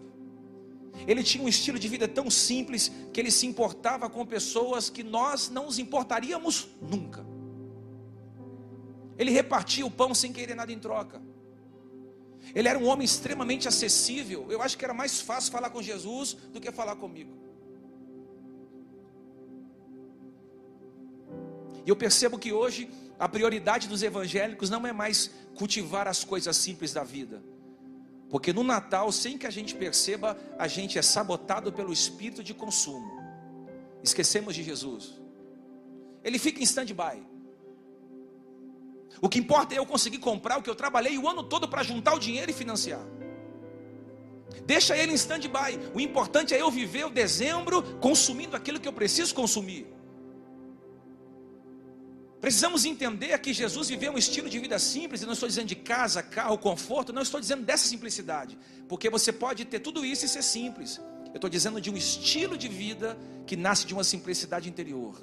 Ele 1.06 1.22
tinha 1.22 1.44
um 1.44 1.48
estilo 1.48 1.78
de 1.78 1.88
vida 1.88 2.08
tão 2.08 2.30
simples 2.30 2.90
que 3.12 3.20
ele 3.20 3.30
se 3.30 3.46
importava 3.46 4.08
com 4.08 4.24
pessoas 4.24 4.88
que 4.88 5.02
nós 5.02 5.50
não 5.50 5.66
nos 5.66 5.78
importaríamos 5.78 6.68
nunca. 6.80 7.26
Ele 9.18 9.30
repartia 9.30 9.84
o 9.84 9.90
pão 9.90 10.14
sem 10.14 10.32
querer 10.32 10.54
nada 10.54 10.72
em 10.72 10.78
troca. 10.78 11.20
Ele 12.54 12.68
era 12.68 12.78
um 12.78 12.86
homem 12.86 13.04
extremamente 13.04 13.66
acessível. 13.66 14.46
Eu 14.50 14.62
acho 14.62 14.78
que 14.78 14.84
era 14.84 14.94
mais 14.94 15.20
fácil 15.20 15.52
falar 15.52 15.70
com 15.70 15.82
Jesus 15.82 16.34
do 16.52 16.60
que 16.60 16.70
falar 16.70 16.96
comigo. 16.96 17.34
E 21.84 21.88
eu 21.88 21.96
percebo 21.96 22.38
que 22.38 22.52
hoje 22.52 22.90
a 23.18 23.28
prioridade 23.28 23.88
dos 23.88 24.02
evangélicos 24.02 24.70
não 24.70 24.86
é 24.86 24.92
mais 24.92 25.30
cultivar 25.54 26.06
as 26.06 26.24
coisas 26.24 26.56
simples 26.56 26.92
da 26.92 27.02
vida 27.02 27.42
porque 28.28 28.52
no 28.52 28.64
Natal, 28.64 29.10
sem 29.12 29.38
que 29.38 29.46
a 29.46 29.50
gente 29.50 29.74
perceba, 29.74 30.36
a 30.58 30.66
gente 30.66 30.98
é 30.98 31.02
sabotado 31.02 31.72
pelo 31.72 31.92
espírito 31.92 32.42
de 32.42 32.52
consumo. 32.52 33.22
Esquecemos 34.02 34.54
de 34.54 34.62
Jesus. 34.62 35.20
Ele 36.24 36.38
fica 36.38 36.60
em 36.60 36.64
stand-by. 36.64 37.24
O 39.20 39.28
que 39.28 39.38
importa 39.38 39.74
é 39.74 39.78
eu 39.78 39.86
conseguir 39.86 40.18
comprar 40.18 40.58
o 40.58 40.62
que 40.62 40.68
eu 40.68 40.74
trabalhei 40.74 41.16
o 41.16 41.28
ano 41.28 41.42
todo 41.42 41.68
para 41.68 41.82
juntar 41.82 42.14
o 42.14 42.18
dinheiro 42.18 42.50
e 42.50 42.54
financiar. 42.54 43.00
Deixa 44.64 44.96
ele 44.96 45.12
em 45.12 45.14
stand-by. 45.14 45.78
O 45.94 46.00
importante 46.00 46.52
é 46.52 46.60
eu 46.60 46.70
viver 46.70 47.06
o 47.06 47.10
dezembro 47.10 47.82
consumindo 48.00 48.56
aquilo 48.56 48.80
que 48.80 48.88
eu 48.88 48.92
preciso 48.92 49.34
consumir. 49.34 49.86
Precisamos 52.40 52.84
entender 52.84 53.38
que 53.38 53.52
Jesus 53.52 53.88
viveu 53.88 54.12
um 54.12 54.18
estilo 54.18 54.48
de 54.48 54.58
vida 54.58 54.78
simples, 54.78 55.22
e 55.22 55.26
não 55.26 55.32
estou 55.32 55.48
dizendo 55.48 55.68
de 55.68 55.74
casa, 55.74 56.22
carro, 56.22 56.58
conforto, 56.58 57.12
não 57.12 57.22
estou 57.22 57.40
dizendo 57.40 57.64
dessa 57.64 57.88
simplicidade, 57.88 58.58
porque 58.88 59.08
você 59.08 59.32
pode 59.32 59.64
ter 59.64 59.80
tudo 59.80 60.04
isso 60.04 60.24
e 60.24 60.28
ser 60.28 60.42
simples. 60.42 61.00
Eu 61.28 61.36
estou 61.36 61.50
dizendo 61.50 61.80
de 61.80 61.90
um 61.90 61.96
estilo 61.96 62.56
de 62.56 62.68
vida 62.68 63.18
que 63.46 63.56
nasce 63.56 63.86
de 63.86 63.94
uma 63.94 64.04
simplicidade 64.04 64.68
interior. 64.68 65.14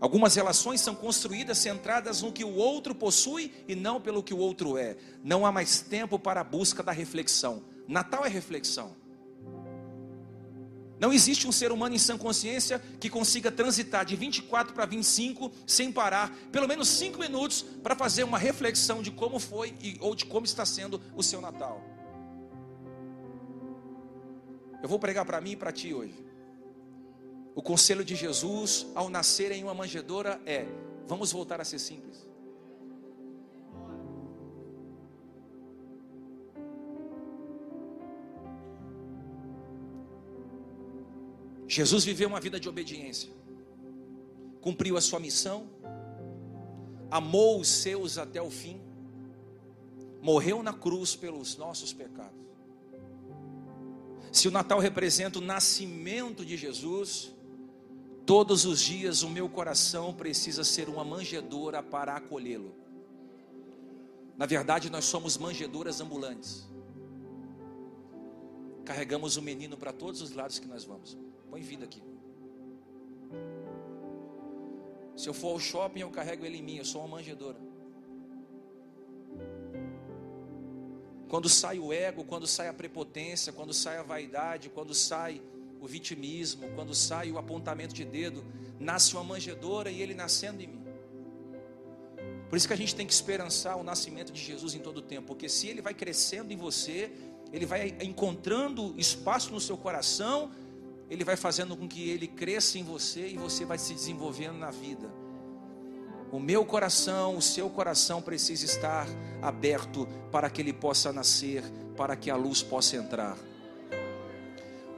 Algumas 0.00 0.36
relações 0.36 0.80
são 0.80 0.94
construídas 0.94 1.58
centradas 1.58 2.22
no 2.22 2.32
que 2.32 2.44
o 2.44 2.54
outro 2.54 2.94
possui 2.94 3.52
e 3.66 3.74
não 3.74 4.00
pelo 4.00 4.22
que 4.22 4.32
o 4.32 4.38
outro 4.38 4.78
é. 4.78 4.96
Não 5.24 5.44
há 5.44 5.50
mais 5.50 5.80
tempo 5.80 6.18
para 6.18 6.40
a 6.40 6.44
busca 6.44 6.82
da 6.82 6.92
reflexão. 6.92 7.64
Natal 7.88 8.24
é 8.24 8.28
reflexão. 8.28 8.94
Não 11.00 11.12
existe 11.12 11.46
um 11.46 11.52
ser 11.52 11.70
humano 11.70 11.94
em 11.94 11.98
sã 11.98 12.18
consciência 12.18 12.82
que 12.98 13.08
consiga 13.08 13.52
transitar 13.52 14.04
de 14.04 14.16
24 14.16 14.74
para 14.74 14.84
25 14.84 15.50
sem 15.66 15.92
parar, 15.92 16.36
pelo 16.50 16.66
menos 16.66 16.88
5 16.88 17.18
minutos, 17.18 17.62
para 17.82 17.94
fazer 17.94 18.24
uma 18.24 18.38
reflexão 18.38 19.00
de 19.00 19.10
como 19.10 19.38
foi 19.38 19.74
e, 19.80 19.96
ou 20.00 20.14
de 20.14 20.24
como 20.24 20.44
está 20.44 20.66
sendo 20.66 21.00
o 21.14 21.22
seu 21.22 21.40
Natal. 21.40 21.80
Eu 24.82 24.88
vou 24.88 24.98
pregar 24.98 25.24
para 25.24 25.40
mim 25.40 25.52
e 25.52 25.56
para 25.56 25.72
ti 25.72 25.94
hoje. 25.94 26.14
O 27.54 27.62
conselho 27.62 28.04
de 28.04 28.14
Jesus 28.14 28.86
ao 28.94 29.08
nascer 29.08 29.50
em 29.52 29.62
uma 29.64 29.74
manjedoura 29.74 30.40
é: 30.46 30.66
vamos 31.06 31.32
voltar 31.32 31.60
a 31.60 31.64
ser 31.64 31.78
simples. 31.78 32.27
Jesus 41.78 42.02
viveu 42.04 42.28
uma 42.28 42.40
vida 42.40 42.58
de 42.58 42.68
obediência, 42.68 43.30
cumpriu 44.60 44.96
a 44.96 45.00
sua 45.00 45.20
missão, 45.20 45.70
amou 47.08 47.60
os 47.60 47.68
seus 47.68 48.18
até 48.18 48.42
o 48.42 48.50
fim, 48.50 48.80
morreu 50.20 50.60
na 50.60 50.72
cruz 50.72 51.14
pelos 51.14 51.56
nossos 51.56 51.92
pecados. 51.92 52.36
Se 54.32 54.48
o 54.48 54.50
Natal 54.50 54.80
representa 54.80 55.38
o 55.38 55.40
nascimento 55.40 56.44
de 56.44 56.56
Jesus, 56.56 57.32
todos 58.26 58.64
os 58.64 58.80
dias 58.80 59.22
o 59.22 59.30
meu 59.30 59.48
coração 59.48 60.12
precisa 60.12 60.64
ser 60.64 60.88
uma 60.88 61.04
manjedoura 61.04 61.80
para 61.80 62.16
acolhê-lo. 62.16 62.74
Na 64.36 64.46
verdade, 64.46 64.90
nós 64.90 65.04
somos 65.04 65.38
manjedoras 65.38 66.00
ambulantes. 66.00 66.68
Carregamos 68.84 69.36
o 69.36 69.42
menino 69.42 69.76
para 69.76 69.92
todos 69.92 70.20
os 70.20 70.32
lados 70.32 70.58
que 70.58 70.66
nós 70.66 70.82
vamos. 70.82 71.16
Põe 71.50 71.60
vida 71.62 71.84
aqui. 71.84 72.02
Se 75.16 75.28
eu 75.28 75.34
for 75.34 75.48
ao 75.48 75.58
shopping, 75.58 76.00
eu 76.00 76.10
carrego 76.10 76.46
ele 76.46 76.58
em 76.58 76.62
mim, 76.62 76.76
eu 76.76 76.84
sou 76.84 77.00
uma 77.00 77.16
manjedora. 77.16 77.58
Quando 81.28 81.48
sai 81.48 81.78
o 81.78 81.92
ego, 81.92 82.24
quando 82.24 82.46
sai 82.46 82.68
a 82.68 82.72
prepotência, 82.72 83.52
quando 83.52 83.74
sai 83.74 83.98
a 83.98 84.02
vaidade, 84.02 84.70
quando 84.70 84.94
sai 84.94 85.42
o 85.80 85.86
vitimismo, 85.86 86.68
quando 86.74 86.94
sai 86.94 87.30
o 87.30 87.38
apontamento 87.38 87.94
de 87.94 88.04
dedo, 88.04 88.44
nasce 88.78 89.14
uma 89.14 89.24
manjedora 89.24 89.90
e 89.90 90.00
ele 90.00 90.14
nascendo 90.14 90.62
em 90.62 90.68
mim. 90.68 90.84
Por 92.48 92.56
isso 92.56 92.66
que 92.66 92.72
a 92.72 92.76
gente 92.76 92.94
tem 92.94 93.06
que 93.06 93.12
esperançar 93.12 93.76
o 93.76 93.82
nascimento 93.82 94.32
de 94.32 94.42
Jesus 94.42 94.74
em 94.74 94.78
todo 94.78 94.98
o 94.98 95.02
tempo, 95.02 95.26
porque 95.26 95.48
se 95.48 95.68
ele 95.68 95.82
vai 95.82 95.92
crescendo 95.92 96.50
em 96.50 96.56
você, 96.56 97.12
ele 97.52 97.66
vai 97.66 97.94
encontrando 98.00 98.94
espaço 98.96 99.52
no 99.52 99.60
seu 99.60 99.76
coração, 99.76 100.50
ele 101.10 101.24
vai 101.24 101.36
fazendo 101.36 101.76
com 101.76 101.88
que 101.88 102.10
ele 102.10 102.26
cresça 102.26 102.78
em 102.78 102.84
você 102.84 103.28
e 103.28 103.36
você 103.36 103.64
vai 103.64 103.78
se 103.78 103.94
desenvolvendo 103.94 104.58
na 104.58 104.70
vida. 104.70 105.08
O 106.30 106.38
meu 106.38 106.64
coração, 106.64 107.36
o 107.36 107.42
seu 107.42 107.70
coração 107.70 108.20
precisa 108.20 108.66
estar 108.66 109.06
aberto 109.40 110.06
para 110.30 110.50
que 110.50 110.60
ele 110.60 110.74
possa 110.74 111.10
nascer, 111.10 111.62
para 111.96 112.14
que 112.14 112.30
a 112.30 112.36
luz 112.36 112.62
possa 112.62 112.96
entrar. 112.96 113.36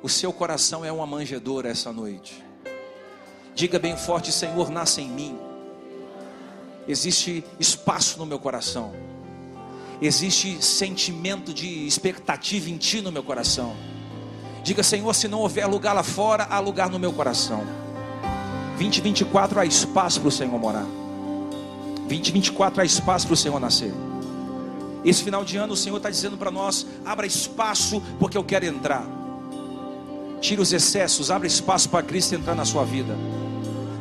O 0.03 0.09
seu 0.09 0.33
coração 0.33 0.85
é 0.85 0.91
uma 0.91 1.07
manjedoura 1.07 1.69
essa 1.69 1.93
noite. 1.93 2.45
Diga 3.55 3.79
bem 3.79 3.97
forte: 3.97 4.33
Senhor, 4.33 4.71
nasce 4.71 5.03
em 5.03 5.09
mim. 5.09 5.39
Existe 6.89 7.45
espaço 7.61 8.19
no 8.19 8.27
meu 8.27 8.39
coração. 8.39 8.93
Existe 10.03 10.65
sentimento 10.65 11.55
de 11.55 11.87
expectativa 11.87 12.69
em 12.71 12.77
ti 12.77 13.01
no 13.01 13.13
meu 13.13 13.23
coração. 13.23 13.77
Diga, 14.63 14.83
Senhor, 14.83 15.15
se 15.15 15.27
não 15.27 15.41
houver 15.41 15.67
lugar 15.67 15.93
lá 15.93 16.03
fora, 16.03 16.47
há 16.51 16.59
lugar 16.59 16.91
no 16.91 16.99
meu 16.99 17.13
coração. 17.13 17.65
2024 18.79 19.61
há 19.61 19.65
espaço 19.65 20.21
para 20.21 20.29
o 20.29 20.33
Senhor 20.33 20.59
morar. 20.59 20.87
2024 22.09 22.81
há 22.81 22.85
espaço 22.85 23.27
para 23.27 23.35
o 23.35 23.37
Senhor 23.37 23.61
nascer. 23.61 23.93
Esse 25.05 25.23
final 25.23 25.45
de 25.45 25.57
ano 25.57 25.73
o 25.73 25.77
Senhor 25.77 25.97
está 25.97 26.11
dizendo 26.11 26.37
para 26.37 26.51
nós: 26.51 26.87
abra 27.05 27.27
espaço, 27.27 28.03
porque 28.19 28.37
eu 28.37 28.45
quero 28.45 28.67
entrar. 28.67 29.05
Tire 30.41 30.61
os 30.61 30.73
excessos, 30.73 31.31
abra 31.31 31.47
espaço 31.47 31.89
para 31.89 32.03
Cristo 32.03 32.35
entrar 32.35 32.55
na 32.55 32.65
sua 32.65 32.85
vida. 32.85 33.17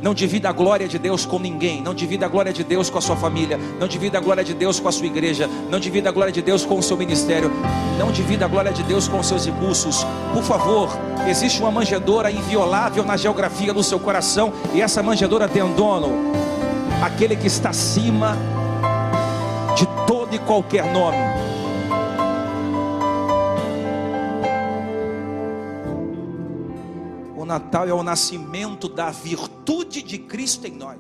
Não 0.01 0.13
divida 0.13 0.49
a 0.49 0.51
glória 0.51 0.87
de 0.87 0.97
Deus 0.97 1.25
com 1.25 1.37
ninguém. 1.37 1.81
Não 1.81 1.93
divida 1.93 2.25
a 2.25 2.29
glória 2.29 2.53
de 2.53 2.63
Deus 2.63 2.89
com 2.89 2.97
a 2.97 3.01
sua 3.01 3.15
família. 3.15 3.59
Não 3.79 3.87
divida 3.87 4.17
a 4.17 4.21
glória 4.21 4.43
de 4.43 4.53
Deus 4.53 4.79
com 4.79 4.87
a 4.87 4.91
sua 4.91 5.07
igreja. 5.07 5.49
Não 5.69 5.79
divida 5.79 6.09
a 6.09 6.11
glória 6.11 6.31
de 6.31 6.41
Deus 6.41 6.65
com 6.65 6.77
o 6.77 6.83
seu 6.83 6.95
ministério. 6.95 7.51
Não 7.97 8.11
divida 8.11 8.45
a 8.45 8.47
glória 8.47 8.71
de 8.71 8.81
Deus 8.83 9.07
com 9.07 9.19
os 9.19 9.27
seus 9.27 9.45
impulsos. 9.45 10.05
Por 10.33 10.43
favor, 10.43 10.89
existe 11.27 11.59
uma 11.61 11.71
manjedoura 11.71 12.31
inviolável 12.31 13.03
na 13.03 13.17
geografia 13.17 13.73
do 13.73 13.83
seu 13.83 13.99
coração. 13.99 14.53
E 14.73 14.81
essa 14.81 15.03
manjedoura 15.03 15.47
tem 15.47 15.61
um 15.61 15.73
dono. 15.73 16.31
Aquele 17.03 17.35
que 17.35 17.47
está 17.47 17.69
acima 17.69 18.37
de 19.75 19.85
todo 20.07 20.33
e 20.33 20.39
qualquer 20.39 20.85
nome. 20.93 21.48
Natal 27.49 27.87
é 27.87 27.93
o 27.93 28.03
nascimento 28.03 28.87
da 28.87 29.09
virtude 29.09 30.03
de 30.03 30.19
Cristo 30.19 30.67
em 30.67 30.75
nós. 30.83 30.99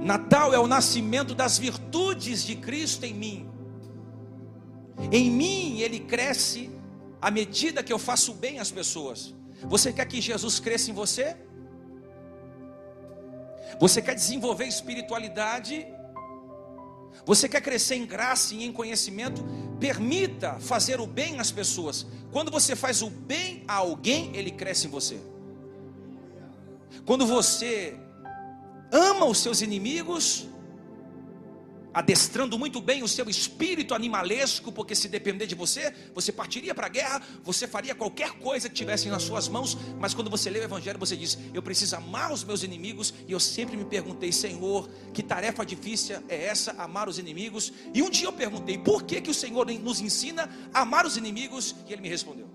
Natal 0.00 0.54
é 0.54 0.58
o 0.60 0.68
nascimento 0.68 1.34
das 1.34 1.58
virtudes 1.58 2.44
de 2.44 2.54
Cristo 2.54 3.04
em 3.04 3.12
mim. 3.12 3.50
Em 5.10 5.28
mim 5.28 5.80
ele 5.80 5.98
cresce 5.98 6.70
à 7.20 7.28
medida 7.28 7.82
que 7.82 7.92
eu 7.92 7.98
faço 7.98 8.32
bem 8.32 8.60
às 8.60 8.70
pessoas. 8.70 9.34
Você 9.64 9.92
quer 9.92 10.06
que 10.06 10.20
Jesus 10.20 10.60
cresça 10.60 10.92
em 10.92 10.94
você? 10.94 11.36
Você 13.80 14.00
quer 14.00 14.14
desenvolver 14.14 14.66
espiritualidade? 14.66 15.84
Você 17.24 17.48
quer 17.48 17.60
crescer 17.60 17.96
em 17.96 18.06
graça 18.06 18.54
e 18.54 18.64
em 18.64 18.72
conhecimento? 18.72 19.44
Permita 19.80 20.58
fazer 20.60 21.00
o 21.00 21.06
bem 21.06 21.38
às 21.40 21.50
pessoas. 21.50 22.06
Quando 22.30 22.50
você 22.50 22.76
faz 22.76 23.02
o 23.02 23.10
bem 23.10 23.64
a 23.66 23.74
alguém, 23.74 24.34
ele 24.36 24.50
cresce 24.50 24.86
em 24.86 24.90
você. 24.90 25.18
Quando 27.04 27.26
você 27.26 27.96
ama 28.92 29.26
os 29.26 29.38
seus 29.38 29.60
inimigos, 29.60 30.46
adestrando 31.96 32.58
muito 32.58 32.78
bem 32.78 33.02
o 33.02 33.08
seu 33.08 33.26
espírito 33.26 33.94
animalesco, 33.94 34.70
porque 34.70 34.94
se 34.94 35.08
depender 35.08 35.46
de 35.46 35.54
você, 35.54 35.94
você 36.14 36.30
partiria 36.30 36.74
para 36.74 36.84
a 36.84 36.90
guerra, 36.90 37.22
você 37.42 37.66
faria 37.66 37.94
qualquer 37.94 38.32
coisa 38.32 38.68
que 38.68 38.74
tivesse 38.74 39.08
nas 39.08 39.22
suas 39.22 39.48
mãos, 39.48 39.78
mas 39.98 40.12
quando 40.12 40.28
você 40.28 40.50
lê 40.50 40.58
o 40.58 40.64
Evangelho, 40.64 40.98
você 40.98 41.16
diz: 41.16 41.38
Eu 41.54 41.62
preciso 41.62 41.96
amar 41.96 42.30
os 42.30 42.44
meus 42.44 42.62
inimigos, 42.62 43.14
e 43.26 43.32
eu 43.32 43.40
sempre 43.40 43.78
me 43.78 43.84
perguntei, 43.86 44.30
Senhor, 44.30 44.90
que 45.14 45.22
tarefa 45.22 45.64
difícil 45.64 46.18
é 46.28 46.44
essa, 46.44 46.72
amar 46.72 47.08
os 47.08 47.18
inimigos? 47.18 47.72
E 47.94 48.02
um 48.02 48.10
dia 48.10 48.26
eu 48.26 48.32
perguntei, 48.34 48.76
por 48.76 49.04
que, 49.04 49.22
que 49.22 49.30
o 49.30 49.34
Senhor 49.34 49.66
nos 49.66 49.98
ensina 49.98 50.50
a 50.74 50.82
amar 50.82 51.06
os 51.06 51.16
inimigos? 51.16 51.74
E 51.88 51.94
ele 51.94 52.02
me 52.02 52.10
respondeu. 52.10 52.46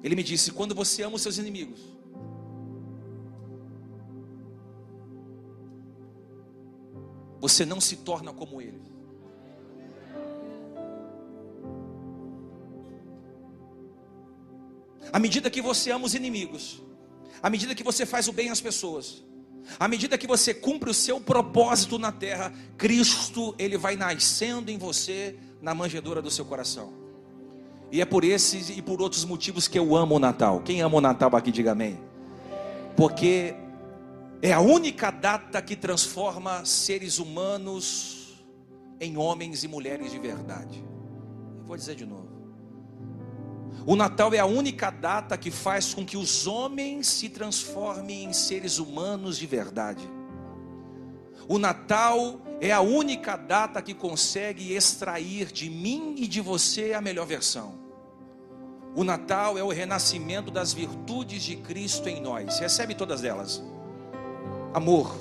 Ele 0.00 0.14
me 0.14 0.22
disse: 0.22 0.52
Quando 0.52 0.76
você 0.76 1.02
ama 1.02 1.16
os 1.16 1.22
seus 1.22 1.38
inimigos, 1.38 1.97
você 7.40 7.64
não 7.64 7.80
se 7.80 7.96
torna 7.96 8.32
como 8.32 8.60
eles. 8.60 8.82
À 15.12 15.18
medida 15.18 15.48
que 15.50 15.62
você 15.62 15.90
ama 15.90 16.04
os 16.04 16.14
inimigos, 16.14 16.82
à 17.42 17.48
medida 17.48 17.74
que 17.74 17.82
você 17.82 18.04
faz 18.04 18.28
o 18.28 18.32
bem 18.32 18.50
às 18.50 18.60
pessoas, 18.60 19.24
à 19.78 19.88
medida 19.88 20.18
que 20.18 20.26
você 20.26 20.52
cumpre 20.52 20.90
o 20.90 20.94
seu 20.94 21.20
propósito 21.20 21.98
na 21.98 22.12
terra, 22.12 22.52
Cristo, 22.76 23.54
ele 23.58 23.76
vai 23.76 23.96
nascendo 23.96 24.70
em 24.70 24.78
você 24.78 25.36
na 25.60 25.74
manjedoura 25.74 26.22
do 26.22 26.30
seu 26.30 26.44
coração. 26.44 26.92
E 27.90 28.00
é 28.00 28.04
por 28.04 28.22
esses 28.22 28.68
e 28.70 28.82
por 28.82 29.00
outros 29.00 29.24
motivos 29.24 29.66
que 29.66 29.78
eu 29.78 29.96
amo 29.96 30.16
o 30.16 30.18
Natal. 30.18 30.60
Quem 30.60 30.82
ama 30.82 30.96
o 30.96 31.00
Natal 31.00 31.34
aqui 31.34 31.50
diga 31.50 31.72
amém. 31.72 31.98
Porque 32.96 33.54
é 34.40 34.52
a 34.52 34.60
única 34.60 35.10
data 35.10 35.60
que 35.60 35.74
transforma 35.74 36.64
seres 36.64 37.18
humanos 37.18 38.44
em 39.00 39.16
homens 39.16 39.64
e 39.64 39.68
mulheres 39.68 40.12
de 40.12 40.18
verdade. 40.18 40.84
vou 41.66 41.76
dizer 41.76 41.96
de 41.96 42.06
novo. 42.06 42.28
O 43.84 43.96
Natal 43.96 44.32
é 44.34 44.38
a 44.38 44.46
única 44.46 44.90
data 44.90 45.36
que 45.36 45.50
faz 45.50 45.92
com 45.92 46.04
que 46.04 46.16
os 46.16 46.46
homens 46.46 47.06
se 47.06 47.28
transformem 47.28 48.24
em 48.24 48.32
seres 48.32 48.78
humanos 48.78 49.38
de 49.38 49.46
verdade. 49.46 50.08
O 51.48 51.58
Natal 51.58 52.40
é 52.60 52.70
a 52.70 52.80
única 52.80 53.36
data 53.36 53.80
que 53.80 53.94
consegue 53.94 54.72
extrair 54.72 55.50
de 55.50 55.70
mim 55.70 56.14
e 56.18 56.28
de 56.28 56.40
você 56.40 56.92
a 56.92 57.00
melhor 57.00 57.26
versão. 57.26 57.78
O 58.94 59.02
Natal 59.02 59.56
é 59.56 59.62
o 59.62 59.68
renascimento 59.68 60.50
das 60.50 60.72
virtudes 60.72 61.42
de 61.42 61.56
Cristo 61.56 62.08
em 62.08 62.20
nós. 62.20 62.58
Recebe 62.58 62.94
todas 62.94 63.24
elas 63.24 63.62
amor, 64.74 65.14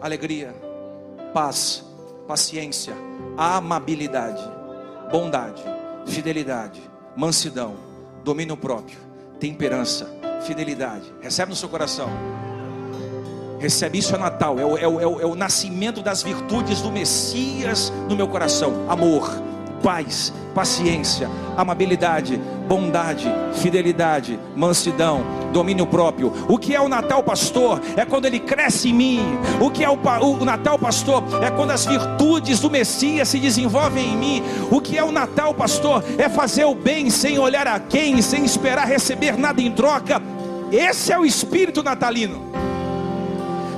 alegria, 0.00 0.54
paz, 1.32 1.84
paciência, 2.26 2.94
amabilidade, 3.36 4.42
bondade, 5.10 5.62
fidelidade, 6.06 6.80
mansidão, 7.16 7.76
domínio 8.24 8.56
próprio, 8.56 8.98
temperança, 9.40 10.08
fidelidade. 10.42 11.12
Recebe 11.20 11.50
no 11.50 11.56
seu 11.56 11.68
coração. 11.68 12.08
Recebe 13.58 13.98
isso 13.98 14.14
é 14.14 14.18
Natal, 14.18 14.58
é 14.58 14.64
o, 14.64 14.78
é, 14.78 14.86
o, 14.86 15.00
é, 15.00 15.06
o, 15.26 15.34
é 15.34 15.36
nascimento 15.36 16.00
das 16.00 16.22
virtudes 16.22 16.80
do 16.80 16.92
Messias 16.92 17.92
no 18.08 18.14
meu 18.14 18.28
coração: 18.28 18.88
amor, 18.88 19.28
paz, 19.82 20.32
paciência, 20.54 21.28
amabilidade, 21.56 22.40
bondade, 22.68 23.32
fidelidade, 23.54 24.38
mansidão, 24.54 25.22
domínio 25.52 25.86
próprio. 25.86 26.32
O 26.48 26.58
que 26.58 26.74
é 26.74 26.80
o 26.80 26.88
Natal, 26.88 27.22
pastor? 27.22 27.80
É 27.96 28.04
quando 28.04 28.26
ele 28.26 28.38
cresce 28.38 28.90
em 28.90 28.94
mim. 28.94 29.38
O 29.60 29.70
que 29.70 29.82
é 29.82 29.88
o, 29.88 29.94
o, 29.94 30.44
Natal, 30.44 30.78
pastor? 30.78 31.22
É 31.42 31.50
quando 31.50 31.70
as 31.70 31.86
virtudes 31.86 32.60
do 32.60 32.70
Messias 32.70 33.28
se 33.28 33.38
desenvolvem 33.38 34.12
em 34.12 34.16
mim. 34.16 34.42
O 34.70 34.80
que 34.80 34.98
é 34.98 35.02
o 35.02 35.12
Natal, 35.12 35.54
pastor? 35.54 36.04
É 36.18 36.28
fazer 36.28 36.64
o 36.64 36.74
bem 36.74 37.10
sem 37.10 37.38
olhar 37.38 37.66
a 37.66 37.80
quem, 37.80 38.20
sem 38.20 38.44
esperar 38.44 38.86
receber 38.86 39.38
nada 39.38 39.62
em 39.62 39.70
troca. 39.70 40.20
Esse 40.70 41.12
é 41.12 41.18
o 41.18 41.24
espírito 41.24 41.82
natalino. 41.82 42.46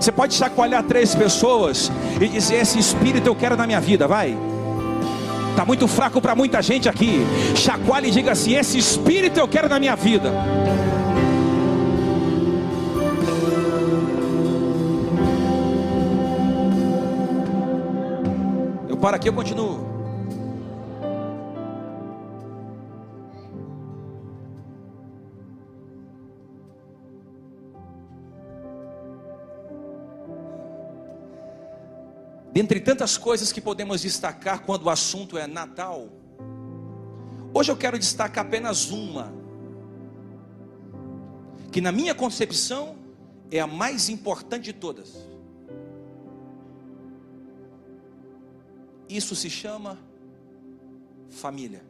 Você 0.01 0.11
pode 0.11 0.35
chacoalhar 0.35 0.83
três 0.83 1.15
pessoas 1.15 1.93
e 2.21 2.27
dizer: 2.27 2.57
Esse 2.57 2.79
espírito 2.79 3.27
eu 3.27 3.37
quero 3.37 3.57
na 3.57 3.67
minha 3.67 3.81
vida, 3.81 4.09
vai. 4.09 4.37
Está 5.61 5.67
muito 5.67 5.87
fraco 5.87 6.23
para 6.23 6.35
muita 6.35 6.63
gente 6.63 6.89
aqui. 6.89 7.21
Chacoalhe 7.55 8.09
e 8.09 8.11
diga 8.11 8.33
assim: 8.33 8.55
Esse 8.55 8.79
espírito 8.79 9.39
eu 9.39 9.47
quero 9.47 9.69
na 9.69 9.79
minha 9.79 9.95
vida. 9.95 10.33
Eu 18.89 18.97
paro 18.97 19.17
aqui, 19.17 19.29
eu 19.29 19.35
continuo. 19.35 19.90
Dentre 32.61 32.79
tantas 32.79 33.17
coisas 33.17 33.53
que 33.53 33.59
podemos 33.59 34.03
destacar 34.03 34.67
quando 34.67 34.83
o 34.83 34.91
assunto 34.91 35.39
é 35.39 35.47
Natal, 35.47 36.11
hoje 37.55 37.73
eu 37.73 37.77
quero 37.79 37.99
destacar 37.99 38.45
apenas 38.45 38.91
uma, 38.91 39.33
que 41.73 41.81
na 41.81 41.91
minha 41.91 42.15
concepção 42.15 42.99
é 43.51 43.61
a 43.61 43.67
mais 43.67 44.11
importante 44.11 44.65
de 44.65 44.73
todas. 44.75 45.27
Isso 49.09 49.35
se 49.35 49.49
chama 49.49 49.99
família. 51.31 51.83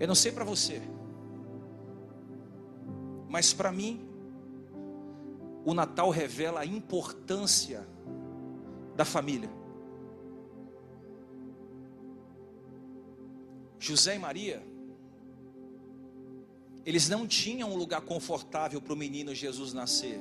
Eu 0.00 0.08
não 0.08 0.14
sei 0.14 0.32
para 0.32 0.42
você, 0.42 0.80
mas 3.28 3.52
para 3.52 3.70
mim, 3.70 4.11
o 5.64 5.74
Natal 5.74 6.10
revela 6.10 6.60
a 6.60 6.66
importância 6.66 7.86
da 8.96 9.04
família. 9.04 9.50
José 13.78 14.16
e 14.16 14.18
Maria, 14.18 14.62
eles 16.84 17.08
não 17.08 17.26
tinham 17.26 17.70
um 17.70 17.76
lugar 17.76 18.00
confortável 18.02 18.80
para 18.80 18.92
o 18.92 18.96
menino 18.96 19.34
Jesus 19.34 19.72
nascer. 19.72 20.20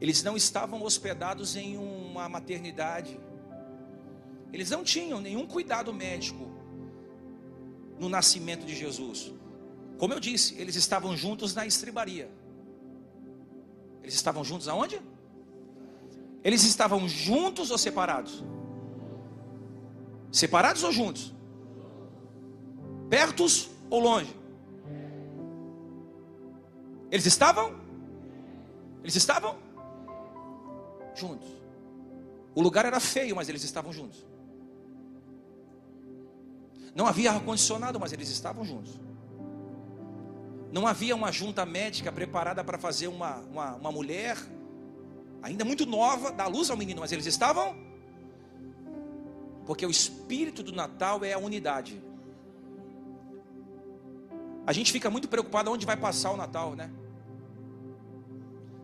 Eles 0.00 0.22
não 0.22 0.36
estavam 0.36 0.82
hospedados 0.82 1.56
em 1.56 1.76
uma 1.76 2.28
maternidade. 2.28 3.20
Eles 4.52 4.68
não 4.68 4.82
tinham 4.82 5.20
nenhum 5.20 5.46
cuidado 5.46 5.92
médico 5.92 6.50
no 7.98 8.08
nascimento 8.08 8.66
de 8.66 8.74
Jesus. 8.74 9.32
Como 9.98 10.14
eu 10.14 10.20
disse, 10.20 10.54
eles 10.60 10.76
estavam 10.76 11.16
juntos 11.16 11.54
na 11.54 11.66
estribaria. 11.66 12.30
Eles 14.02 14.14
estavam 14.14 14.42
juntos 14.42 14.68
aonde? 14.68 15.00
Eles 16.42 16.64
estavam 16.64 17.08
juntos 17.08 17.70
ou 17.70 17.78
separados? 17.78 18.44
Separados 20.32 20.82
ou 20.82 20.90
juntos? 20.90 21.32
Pertos 23.08 23.70
ou 23.88 24.00
longe? 24.00 24.34
Eles 27.10 27.26
estavam? 27.26 27.78
Eles 29.02 29.14
estavam? 29.14 29.56
Juntos. 31.14 31.48
O 32.54 32.62
lugar 32.62 32.86
era 32.86 32.98
feio, 32.98 33.36
mas 33.36 33.48
eles 33.48 33.62
estavam 33.62 33.92
juntos. 33.92 34.26
Não 36.94 37.06
havia 37.06 37.32
ar-condicionado, 37.32 38.00
mas 38.00 38.12
eles 38.12 38.28
estavam 38.28 38.64
juntos. 38.64 38.98
Não 40.72 40.86
havia 40.86 41.14
uma 41.14 41.30
junta 41.30 41.66
médica 41.66 42.10
preparada 42.10 42.64
para 42.64 42.78
fazer 42.78 43.06
uma, 43.06 43.36
uma, 43.40 43.74
uma 43.74 43.92
mulher, 43.92 44.38
ainda 45.42 45.66
muito 45.66 45.84
nova, 45.84 46.32
dar 46.32 46.46
luz 46.46 46.70
ao 46.70 46.78
menino, 46.78 47.02
mas 47.02 47.12
eles 47.12 47.26
estavam. 47.26 47.76
Porque 49.66 49.84
o 49.84 49.90
espírito 49.90 50.62
do 50.62 50.72
Natal 50.72 51.22
é 51.22 51.34
a 51.34 51.38
unidade. 51.38 52.02
A 54.66 54.72
gente 54.72 54.90
fica 54.90 55.10
muito 55.10 55.28
preocupado 55.28 55.70
onde 55.70 55.84
vai 55.84 55.96
passar 55.96 56.30
o 56.30 56.38
Natal, 56.38 56.74
né? 56.74 56.90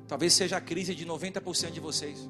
Talvez 0.07 0.35
seja 0.35 0.59
a 0.59 0.61
crise 0.61 0.95
de 0.95 1.07
90% 1.07 1.71
de 1.71 1.81
vocês. 1.81 2.29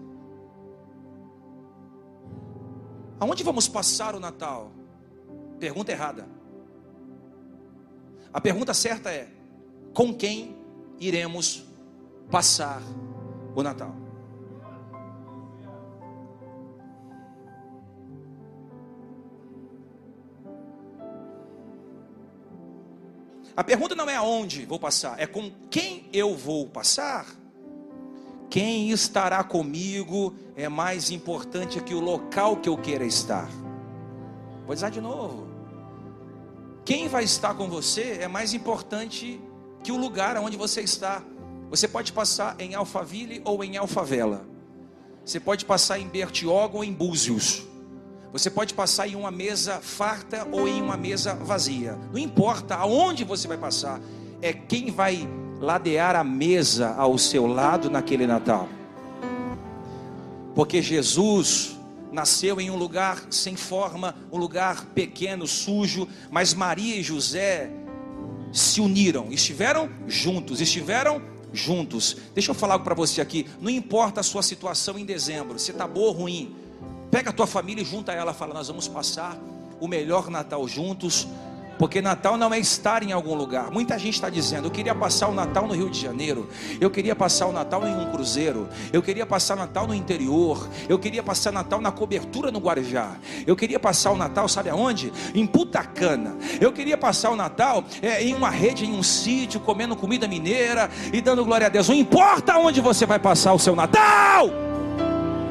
Aonde 3.19 3.43
vamos 3.43 3.67
passar 3.67 4.15
o 4.15 4.21
Natal? 4.21 4.71
Pergunta 5.59 5.91
errada. 5.91 6.29
A 8.33 8.41
pergunta 8.41 8.73
certa 8.73 9.11
é: 9.11 9.38
com 9.93 10.15
quem 10.15 10.57
iremos 10.99 11.65
passar 12.31 12.83
o 13.55 13.63
Natal. 13.63 13.95
A 23.59 23.65
pergunta 23.65 23.97
não 23.97 24.09
é 24.09 24.15
aonde 24.15 24.65
vou 24.65 24.79
passar, 24.79 25.19
é 25.19 25.27
com 25.27 25.51
quem 25.69 26.09
eu 26.13 26.37
vou 26.37 26.69
passar. 26.69 27.27
Quem 28.49 28.91
estará 28.91 29.43
comigo 29.43 30.33
é 30.55 30.69
mais 30.69 31.11
importante 31.11 31.83
que 31.83 31.93
o 31.93 31.99
local 32.01 32.59
que 32.59 32.69
eu 32.69 32.79
queira 32.79 33.05
estar. 33.05 33.49
Vou 34.65 34.75
dizer 34.77 34.93
de 34.93 35.01
novo. 35.01 35.49
Quem 36.85 37.09
vai 37.09 37.25
estar 37.25 37.53
com 37.55 37.69
você 37.69 38.19
é 38.21 38.29
mais 38.29 38.55
importante 38.55 39.41
que 39.89 39.93
o 39.93 39.97
lugar 39.97 40.37
onde 40.37 40.55
você 40.55 40.83
está. 40.83 41.23
Você 41.71 41.89
pode 41.89 42.13
passar 42.13 42.55
em 42.59 42.75
Alphaville 42.75 43.41
ou 43.43 43.65
em 43.65 43.79
Alfavela. 43.79 44.45
Você 45.25 45.41
pode 45.41 45.65
passar 45.65 45.99
em 45.99 46.07
Bertioga 46.07 46.77
ou 46.77 46.85
em 46.85 46.93
Búzios. 46.93 47.63
Você 48.31 48.51
pode 48.51 48.75
passar 48.75 49.09
em 49.09 49.15
uma 49.17 49.31
mesa 49.31 49.81
farta 49.81 50.47
ou 50.53 50.69
em 50.69 50.83
uma 50.83 50.99
mesa 50.99 51.33
vazia. 51.33 51.99
Não 52.13 52.19
importa 52.19 52.75
aonde 52.75 53.25
você 53.25 53.49
vai 53.49 53.57
passar, 53.57 53.99
é 54.43 54.53
quem 54.53 54.91
vai 54.91 55.27
ladear 55.59 56.15
a 56.17 56.23
mesa 56.23 56.91
ao 56.91 57.17
seu 57.17 57.47
lado 57.47 57.89
naquele 57.89 58.27
Natal. 58.27 58.69
Porque 60.55 60.83
Jesus 60.83 61.79
nasceu 62.13 62.61
em 62.61 62.71
um 62.71 62.77
lugar 62.77 63.23
sem 63.31 63.57
forma, 63.57 64.15
um 64.31 64.37
lugar 64.37 64.85
pequeno, 64.95 65.47
sujo, 65.47 66.07
mas 66.31 66.53
Maria 66.53 66.97
e 66.97 67.03
José 67.03 67.71
se 68.53 68.81
uniram, 68.81 69.29
estiveram 69.31 69.89
juntos, 70.07 70.61
estiveram 70.61 71.23
juntos. 71.53 72.17
Deixa 72.35 72.51
eu 72.51 72.55
falar 72.55 72.75
algo 72.75 72.85
para 72.85 72.95
você 72.95 73.21
aqui. 73.21 73.47
Não 73.61 73.71
importa 73.71 74.21
a 74.21 74.23
sua 74.23 74.43
situação 74.43 74.99
em 74.99 75.05
dezembro, 75.05 75.59
se 75.59 75.71
está 75.71 75.87
boa 75.87 76.09
ou 76.09 76.13
ruim. 76.13 76.55
Pega 77.11 77.31
a 77.31 77.33
tua 77.33 77.47
família 77.47 77.83
e 77.83 77.85
junta 77.85 78.13
ela, 78.13 78.35
fala: 78.35 78.55
nós 78.55 78.69
vamos 78.69 78.89
passar 78.89 79.39
o 79.81 79.89
melhor 79.89 80.31
Natal 80.31 80.67
juntos. 80.69 81.27
Porque 81.79 82.03
Natal 82.03 82.37
não 82.37 82.53
é 82.53 82.59
estar 82.59 83.03
em 83.03 83.13
algum 83.13 83.35
lugar. 83.35 83.71
Muita 83.71 83.99
gente 83.99 84.15
está 84.15 84.29
dizendo: 84.29 84.67
eu 84.67 84.71
queria 84.71 84.95
passar 84.95 85.29
o 85.29 85.35
Natal 85.35 85.67
no 85.67 85.75
Rio 85.75 85.89
de 85.89 86.01
Janeiro, 86.01 86.49
eu 86.81 86.91
queria 86.91 87.15
passar 87.15 87.47
o 87.47 87.53
Natal 87.53 87.87
em 87.87 87.95
um 87.95 88.11
cruzeiro, 88.11 88.69
eu 88.93 89.01
queria 89.01 89.25
passar 89.25 89.57
Natal 89.57 89.87
no 89.87 89.95
interior, 89.95 90.69
eu 90.89 90.99
queria 90.99 91.23
passar 91.23 91.53
Natal 91.53 91.81
na 91.81 91.93
cobertura 91.93 92.51
no 92.51 92.59
Guarujá, 92.59 93.13
eu 93.47 93.55
queria 93.55 93.79
passar 93.79 94.11
o 94.11 94.17
Natal, 94.17 94.49
sabe 94.49 94.71
aonde? 94.71 95.13
Em 95.35 95.47
Putacana, 95.47 96.37
eu 96.61 96.73
queria 96.73 96.99
passar 96.99 97.31
o 97.31 97.37
Natal 97.37 97.85
é, 98.03 98.23
em 98.23 98.35
uma 98.35 98.51
rede, 98.51 98.85
em 98.85 98.93
um 98.93 99.03
sítio, 99.03 99.61
comendo 99.61 99.95
comida 99.95 100.27
mineira 100.27 100.91
e 101.13 101.21
dando 101.21 101.45
glória 101.45 101.69
a 101.69 101.71
Deus. 101.71 101.89
Não 101.89 101.95
importa 101.95 102.59
onde 102.59 102.81
você 102.81 103.07
vai 103.07 103.21
passar 103.21 103.53
o 103.53 103.59
seu 103.59 103.77
Natal, 103.77 104.51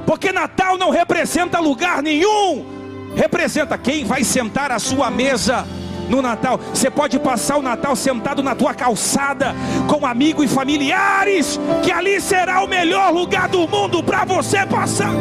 porque 0.06 0.34
Natal 0.34 0.78
não 0.78 0.90
representa 0.90 1.60
lugar 1.60 2.04
nenhum, 2.04 2.66
representa 3.16 3.78
quem 3.78 4.04
vai 4.04 4.26
sentar 4.26 4.72
à 4.72 4.80
sua 4.80 5.10
mesa 5.10 5.66
no 6.10 6.22
Natal. 6.22 6.60
Você 6.74 6.90
pode 6.90 7.20
passar 7.20 7.58
o 7.58 7.62
Natal 7.62 7.96
sentado 7.96 8.42
na 8.44 8.56
tua 8.56 8.74
calçada 8.74 9.56
com 9.88 10.06
amigos 10.06 10.46
e 10.46 10.48
familiares, 10.48 11.60
que 11.84 11.92
ali 11.92 12.20
será 12.22 12.64
o 12.64 12.68
melhor 12.68 13.12
lugar 13.12 13.48
do 13.48 13.68
mundo 13.68 14.04
para 14.04 14.26
você 14.26 14.66
passar. 14.66 15.12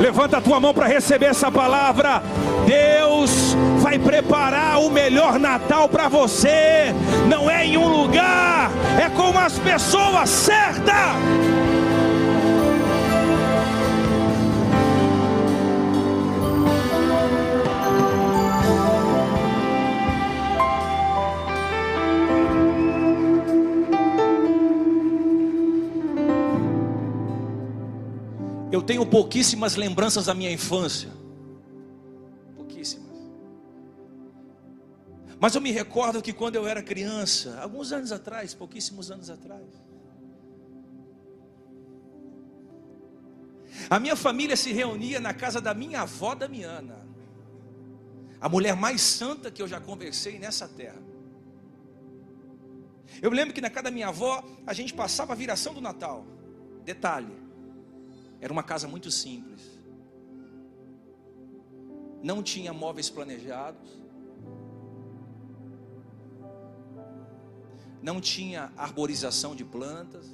Levanta 0.00 0.38
a 0.38 0.40
tua 0.40 0.60
mão 0.60 0.74
para 0.74 0.86
receber 0.86 1.26
essa 1.26 1.50
palavra. 1.50 2.22
Deus 2.66 3.56
vai 3.78 3.98
preparar 3.98 4.80
o 4.80 4.90
melhor 4.90 5.38
Natal 5.38 5.88
para 5.88 6.08
você. 6.08 6.94
Não 7.28 7.50
é 7.50 7.64
em 7.64 7.76
um 7.76 7.88
lugar, 7.88 8.70
é 9.02 9.08
com 9.08 9.38
as 9.38 9.58
pessoas 9.58 10.28
certas. 10.28 10.94
Pouquíssimas 29.14 29.76
lembranças 29.76 30.26
da 30.26 30.34
minha 30.34 30.50
infância. 30.50 31.08
Pouquíssimas. 32.56 33.16
Mas 35.38 35.54
eu 35.54 35.60
me 35.60 35.70
recordo 35.70 36.20
que 36.20 36.32
quando 36.32 36.56
eu 36.56 36.66
era 36.66 36.82
criança, 36.82 37.60
alguns 37.60 37.92
anos 37.92 38.10
atrás, 38.10 38.54
pouquíssimos 38.54 39.12
anos 39.12 39.30
atrás, 39.30 39.62
a 43.88 44.00
minha 44.00 44.16
família 44.16 44.56
se 44.56 44.72
reunia 44.72 45.20
na 45.20 45.32
casa 45.32 45.60
da 45.60 45.72
minha 45.72 46.00
avó 46.00 46.34
Damiana, 46.34 47.06
a 48.40 48.48
mulher 48.48 48.74
mais 48.74 49.00
santa 49.00 49.48
que 49.48 49.62
eu 49.62 49.68
já 49.68 49.78
conversei 49.80 50.40
nessa 50.40 50.66
terra. 50.66 51.00
Eu 53.22 53.30
lembro 53.30 53.54
que 53.54 53.60
na 53.60 53.70
casa 53.70 53.84
da 53.84 53.90
minha 53.92 54.08
avó 54.08 54.42
a 54.66 54.72
gente 54.72 54.92
passava 54.92 55.34
a 55.34 55.36
viração 55.36 55.72
do 55.72 55.80
Natal. 55.80 56.26
Detalhe, 56.84 57.43
era 58.40 58.52
uma 58.52 58.62
casa 58.62 58.86
muito 58.86 59.10
simples. 59.10 59.62
Não 62.22 62.42
tinha 62.42 62.72
móveis 62.72 63.10
planejados. 63.10 64.02
Não 68.02 68.20
tinha 68.20 68.72
arborização 68.76 69.54
de 69.54 69.64
plantas. 69.64 70.26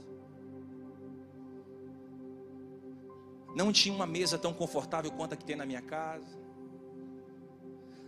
Não 3.54 3.72
tinha 3.72 3.94
uma 3.94 4.06
mesa 4.06 4.38
tão 4.38 4.52
confortável 4.52 5.10
quanto 5.10 5.32
a 5.32 5.36
que 5.36 5.44
tem 5.44 5.56
na 5.56 5.66
minha 5.66 5.82
casa. 5.82 6.38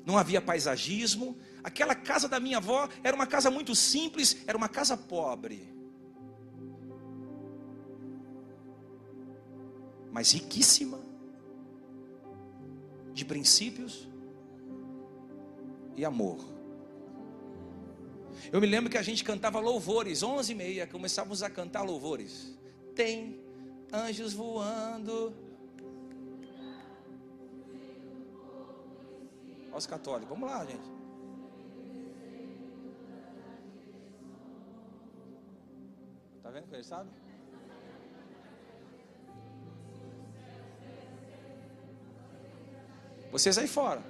Não 0.05 0.19
havia 0.19 0.41
paisagismo. 0.41 1.37
Aquela 1.63 1.95
casa 1.95 2.29
da 2.29 2.41
minha 2.41 2.59
avó 2.59 2.89
era 3.03 3.15
uma 3.15 3.27
casa 3.27 3.51
muito 3.51 3.75
simples, 3.75 4.37
era 4.47 4.57
uma 4.57 4.69
casa 4.69 4.97
pobre. 4.97 5.73
Mas 10.13 10.31
riquíssima 10.31 11.01
de 13.15 13.25
princípios 13.25 14.07
e 15.97 16.05
amor. 16.05 16.39
Eu 18.53 18.61
me 18.61 18.67
lembro 18.67 18.91
que 18.91 18.99
a 18.99 19.03
gente 19.03 19.25
cantava 19.25 19.59
louvores, 19.59 20.23
onze 20.23 20.53
e 20.53 20.55
meia, 20.55 20.87
começávamos 20.87 21.43
a 21.43 21.49
cantar 21.49 21.83
louvores. 21.83 22.59
Tem 22.95 23.41
anjos 23.91 24.35
voando. 24.35 25.33
Olha 29.69 29.79
os 29.79 29.87
católicos, 29.87 30.29
vamos 30.29 30.51
lá, 30.51 30.65
gente. 30.67 30.93
Tá 36.43 36.51
vendo 36.51 36.69
que 36.69 36.75
ele 36.75 36.85
sabe? 36.85 37.09
Vocês 43.33 43.57
aí 43.57 43.67
fora. 43.67 44.03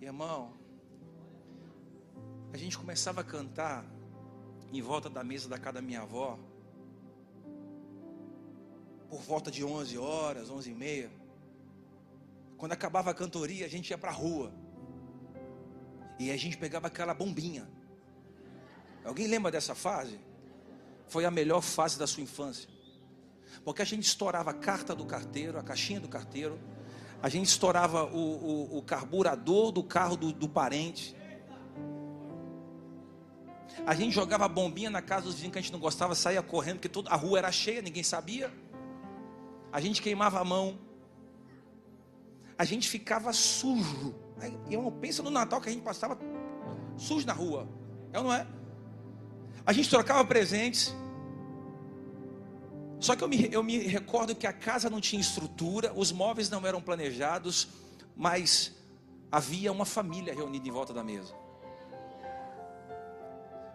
Irmão, 0.00 0.52
a 2.52 2.56
gente 2.56 2.78
começava 2.78 3.22
a 3.22 3.24
cantar 3.24 3.84
em 4.72 4.80
volta 4.80 5.10
da 5.10 5.24
mesa 5.24 5.48
da 5.48 5.58
casa 5.58 5.74
da 5.74 5.82
minha 5.82 6.02
avó, 6.02 6.38
por 9.10 9.20
volta 9.20 9.50
de 9.50 9.64
11 9.64 9.98
horas, 9.98 10.48
11 10.48 10.70
e 10.70 10.74
meia. 10.74 11.10
Quando 12.56 12.70
acabava 12.70 13.10
a 13.10 13.14
cantoria, 13.14 13.66
a 13.66 13.68
gente 13.68 13.90
ia 13.90 13.98
para 13.98 14.10
a 14.10 14.14
rua. 14.14 14.52
E 16.20 16.30
a 16.30 16.36
gente 16.36 16.56
pegava 16.56 16.86
aquela 16.86 17.14
bombinha. 17.14 17.68
Alguém 19.04 19.26
lembra 19.26 19.50
dessa 19.50 19.74
fase? 19.74 20.20
Foi 21.08 21.24
a 21.24 21.32
melhor 21.32 21.62
fase 21.62 21.98
da 21.98 22.06
sua 22.06 22.22
infância. 22.22 22.71
Porque 23.64 23.82
a 23.82 23.84
gente 23.84 24.04
estourava 24.04 24.50
a 24.50 24.54
carta 24.54 24.94
do 24.94 25.04
carteiro, 25.04 25.58
a 25.58 25.62
caixinha 25.62 26.00
do 26.00 26.08
carteiro, 26.08 26.58
a 27.22 27.28
gente 27.28 27.46
estourava 27.46 28.04
o, 28.04 28.18
o, 28.18 28.78
o 28.78 28.82
carburador 28.82 29.70
do 29.70 29.84
carro 29.84 30.16
do, 30.16 30.32
do, 30.32 30.48
parente. 30.48 31.14
A 33.86 33.94
gente 33.94 34.12
jogava 34.12 34.48
bombinha 34.48 34.90
na 34.90 35.00
casa 35.00 35.26
dos 35.26 35.34
vizinhos 35.34 35.52
que 35.52 35.58
a 35.60 35.62
gente 35.62 35.72
não 35.72 35.78
gostava, 35.78 36.16
saía 36.16 36.42
correndo, 36.42 36.76
porque 36.76 36.88
toda 36.88 37.10
a 37.10 37.16
rua 37.16 37.38
era 37.38 37.52
cheia, 37.52 37.80
ninguém 37.80 38.02
sabia. 38.02 38.52
A 39.70 39.80
gente 39.80 40.02
queimava 40.02 40.40
a 40.40 40.44
mão. 40.44 40.78
A 42.58 42.64
gente 42.64 42.88
ficava 42.88 43.32
sujo. 43.32 44.14
Aí, 44.38 44.58
eu 44.68 44.90
pensa 44.90 45.22
no 45.22 45.30
Natal 45.30 45.60
que 45.60 45.68
a 45.68 45.72
gente 45.72 45.82
passava 45.82 46.18
sujo 46.96 47.24
na 47.24 47.32
rua. 47.32 47.68
É 48.12 48.18
ou 48.18 48.24
não 48.24 48.34
é? 48.34 48.44
A 49.64 49.72
gente 49.72 49.88
trocava 49.88 50.24
presentes. 50.24 50.92
Só 53.02 53.16
que 53.16 53.24
eu 53.24 53.28
me, 53.28 53.52
eu 53.52 53.64
me 53.64 53.78
recordo 53.78 54.32
que 54.32 54.46
a 54.46 54.52
casa 54.52 54.88
não 54.88 55.00
tinha 55.00 55.20
estrutura, 55.20 55.92
os 55.92 56.12
móveis 56.12 56.48
não 56.48 56.64
eram 56.64 56.80
planejados, 56.80 57.66
mas 58.16 58.76
havia 59.30 59.72
uma 59.72 59.84
família 59.84 60.32
reunida 60.32 60.68
em 60.68 60.70
volta 60.70 60.94
da 60.94 61.02
mesa. 61.02 61.34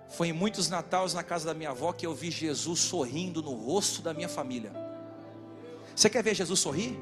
Foi 0.08 0.30
em 0.30 0.34
muitos 0.34 0.70
natais 0.70 1.14
na 1.14 1.24
casa 1.24 1.46
da 1.46 1.54
minha 1.54 1.72
avó 1.72 1.92
que 1.92 2.08
eu 2.08 2.16
vi 2.16 2.32
Jesus 2.32 2.80
sorrindo 2.80 3.42
no 3.42 3.52
rosto 3.54 4.02
da 4.02 4.14
minha 4.14 4.30
família. 4.30 4.72
Você 5.94 6.10
quer 6.10 6.24
ver 6.24 6.34
Jesus 6.34 6.62
sorrir? 6.62 6.98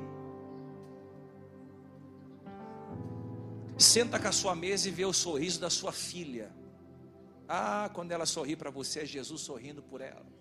Senta 3.78 4.18
com 4.18 4.28
a 4.28 4.32
sua 4.32 4.56
mesa 4.56 4.88
e 4.88 4.92
vê 4.92 5.06
o 5.06 5.14
sorriso 5.14 5.60
da 5.60 5.70
sua 5.70 5.92
filha. 5.92 6.52
Ah, 7.48 7.88
quando 7.94 8.12
ela 8.12 8.26
sorri 8.26 8.56
para 8.56 8.72
você, 8.72 9.02
é 9.02 9.06
Jesus 9.06 9.42
sorrindo 9.42 9.84
por 9.84 10.02
ela. 10.02 10.35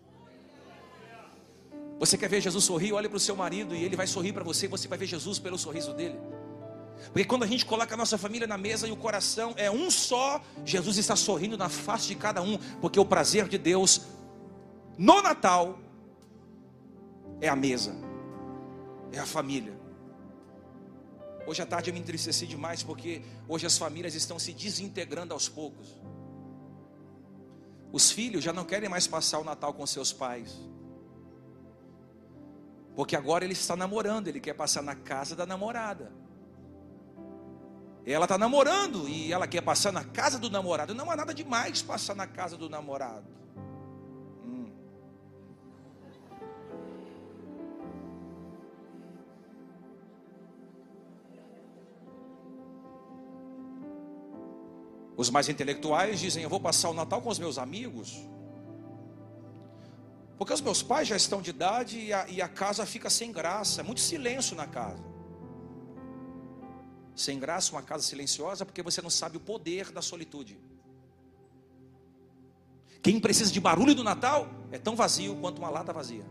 Você 1.99 2.19
quer 2.19 2.29
ver 2.29 2.41
Jesus 2.41 2.65
sorrir? 2.65 2.93
Olhe 2.93 3.09
para 3.09 3.17
o 3.17 3.21
seu 3.21 3.37
marido 3.37 3.75
e 3.75 3.85
ele 3.85 3.97
vai 3.97 4.07
sorrir 4.07 4.33
para 4.33 4.45
você. 4.45 4.67
Você 4.69 4.89
vai 4.89 4.99
ver 4.99 5.07
Jesus 5.07 5.39
pelo 5.39 5.57
sorriso 5.57 5.93
dele. 5.95 6.19
Porque 7.07 7.25
quando 7.25 7.45
a 7.45 7.47
gente 7.47 7.65
coloca 7.65 7.95
a 7.95 7.97
nossa 7.97 8.17
família 8.17 8.47
na 8.47 8.59
mesa 8.59 8.87
e 8.87 8.93
o 8.93 8.97
coração 8.97 9.55
é 9.57 9.71
um 9.71 9.91
só, 9.91 10.43
Jesus 10.65 10.97
está 10.97 11.15
sorrindo 11.15 11.57
na 11.57 11.69
face 11.69 12.09
de 12.09 12.15
cada 12.15 12.43
um, 12.43 12.59
porque 12.81 12.99
o 12.99 13.05
prazer 13.05 13.49
de 13.49 13.59
Deus 13.59 14.03
no 14.97 15.21
Natal 15.23 15.79
é 17.41 17.49
a 17.49 17.57
mesa, 17.57 17.95
é 19.13 19.19
a 19.19 19.27
família. 19.27 19.79
Hoje 21.47 21.61
à 21.61 21.67
tarde 21.67 21.91
eu 21.91 21.95
me 21.95 22.01
entristeci 22.01 22.47
demais 22.47 22.83
porque 22.83 23.23
hoje 23.47 23.67
as 23.67 23.77
famílias 23.77 24.15
estão 24.15 24.39
se 24.39 24.53
desintegrando 24.53 25.35
aos 25.35 25.49
poucos. 25.49 26.01
Os 27.93 28.11
filhos 28.11 28.43
já 28.43 28.53
não 28.53 28.65
querem 28.65 28.89
mais 28.89 29.07
passar 29.07 29.39
o 29.39 29.45
Natal 29.45 29.75
com 29.75 29.87
seus 29.87 30.13
pais. 30.13 30.59
Porque 32.95 33.17
agora 33.17 33.45
ele 33.45 33.55
está 33.55 33.75
namorando, 33.75 34.29
ele 34.29 34.41
quer 34.41 34.55
passar 34.55 34.83
na 34.83 34.95
casa 34.95 35.35
da 35.35 35.45
namorada. 35.45 36.13
Ela 38.07 38.27
está 38.27 38.37
namorando 38.37 39.09
e 39.09 39.33
ela 39.33 39.47
quer 39.47 39.63
passar 39.63 39.91
na 39.91 40.05
casa 40.05 40.39
do 40.39 40.51
namorado. 40.51 40.95
Não 40.95 41.11
há 41.11 41.17
nada 41.17 41.33
demais 41.33 41.83
passar 41.83 42.15
na 42.15 42.27
casa 42.27 42.57
do 42.57 42.69
namorado. 42.69 43.27
Hum. 44.45 44.71
Os 55.17 55.31
mais 55.31 55.49
intelectuais 55.49 56.21
dizem: 56.21 56.43
Eu 56.45 56.51
vou 56.51 56.61
passar 56.61 56.91
o 56.91 56.95
Natal 56.95 57.23
com 57.23 57.31
os 57.31 57.39
meus 57.39 57.57
amigos. 57.57 58.29
Porque 60.37 60.53
os 60.53 60.61
meus 60.61 60.83
pais 60.83 61.07
já 61.07 61.17
estão 61.17 61.41
de 61.41 61.51
idade 61.51 61.99
e 61.99 62.13
a, 62.13 62.29
e 62.29 62.43
a 62.43 62.49
casa 62.49 62.85
fica 62.85 63.09
sem 63.09 63.31
graça, 63.31 63.81
é 63.81 63.85
muito 63.85 64.01
silêncio 64.01 64.57
na 64.57 64.67
casa. 64.67 65.03
Sem 67.15 67.39
graça, 67.39 67.73
uma 67.73 67.83
casa 67.83 68.03
silenciosa, 68.03 68.65
porque 68.65 68.83
você 68.83 69.01
não 69.01 69.11
sabe 69.11 69.37
o 69.37 69.41
poder 69.41 69.93
da 69.93 70.03
solitude. 70.03 70.59
Quem 73.01 73.21
precisa 73.21 73.53
de 73.53 73.61
barulho 73.61 73.95
do 73.95 74.03
Natal 74.03 74.49
é 74.73 74.79
tão 74.79 74.97
vazio 74.97 75.37
quanto 75.37 75.59
uma 75.59 75.71
lata 75.71 75.93
vazia. 75.93 76.25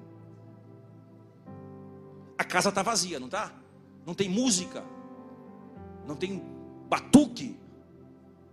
A 2.38 2.44
casa 2.44 2.70
está 2.70 2.82
vazia, 2.82 3.20
não 3.20 3.28
está? 3.28 3.54
Não 4.06 4.14
tem 4.14 4.28
música, 4.28 4.84
não 6.06 6.16
tem 6.16 6.44
batuque, 6.90 7.58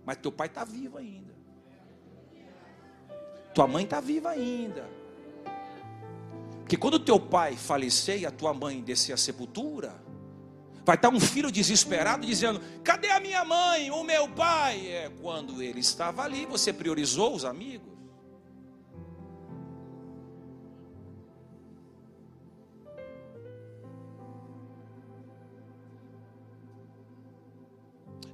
mas 0.05 0.17
teu 0.17 0.31
pai 0.31 0.47
está 0.47 0.63
vivo 0.63 0.97
ainda. 0.97 1.35
Tua 3.53 3.67
mãe 3.67 3.83
está 3.83 3.99
viva 3.99 4.29
ainda. 4.29 5.00
Que 6.71 6.77
quando 6.77 6.97
teu 6.97 7.19
pai 7.19 7.57
falecer 7.57 8.21
e 8.21 8.25
a 8.25 8.31
tua 8.31 8.53
mãe 8.53 8.79
descer 8.79 9.11
a 9.11 9.17
sepultura, 9.17 10.01
vai 10.85 10.95
estar 10.95 11.09
um 11.09 11.19
filho 11.19 11.51
desesperado 11.51 12.25
dizendo: 12.25 12.61
Cadê 12.81 13.09
a 13.09 13.19
minha 13.19 13.43
mãe, 13.43 13.91
o 13.91 14.05
meu 14.05 14.29
pai? 14.29 14.87
É 14.87 15.11
quando 15.21 15.61
ele 15.61 15.81
estava 15.81 16.23
ali, 16.23 16.45
você 16.45 16.71
priorizou 16.71 17.35
os 17.35 17.43
amigos. 17.43 17.91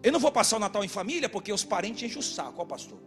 Eu 0.04 0.12
não 0.12 0.20
vou 0.20 0.32
passar 0.32 0.58
o 0.58 0.60
Natal 0.60 0.84
em 0.84 0.88
família 0.88 1.28
porque 1.28 1.52
os 1.52 1.64
parentes 1.64 2.04
enchem 2.04 2.20
o 2.20 2.22
saco, 2.22 2.62
ó 2.62 2.66
pastor. 2.66 3.00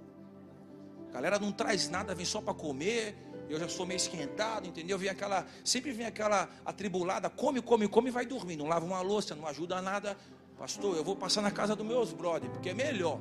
A 1.08 1.12
galera 1.12 1.38
não 1.38 1.52
traz 1.52 1.88
nada, 1.88 2.16
vem 2.16 2.26
só 2.26 2.40
para 2.40 2.52
comer. 2.52 3.29
Eu 3.50 3.58
já 3.58 3.68
sou 3.68 3.84
meio 3.84 3.96
esquentado, 3.96 4.68
entendeu? 4.68 4.96
Vem 4.96 5.08
aquela, 5.08 5.44
sempre 5.64 5.90
vem 5.90 6.06
aquela 6.06 6.48
atribulada, 6.64 7.28
come, 7.28 7.60
come, 7.60 7.88
come 7.88 8.08
e 8.08 8.12
vai 8.12 8.24
dormir. 8.24 8.56
Não 8.56 8.68
lava 8.68 8.86
uma 8.86 9.00
louça, 9.00 9.34
não 9.34 9.44
ajuda 9.44 9.82
nada. 9.82 10.16
Pastor, 10.56 10.96
eu 10.96 11.02
vou 11.02 11.16
passar 11.16 11.42
na 11.42 11.50
casa 11.50 11.74
dos 11.74 11.84
meus 11.84 12.12
brother, 12.12 12.48
porque 12.48 12.68
é 12.68 12.74
melhor. 12.74 13.18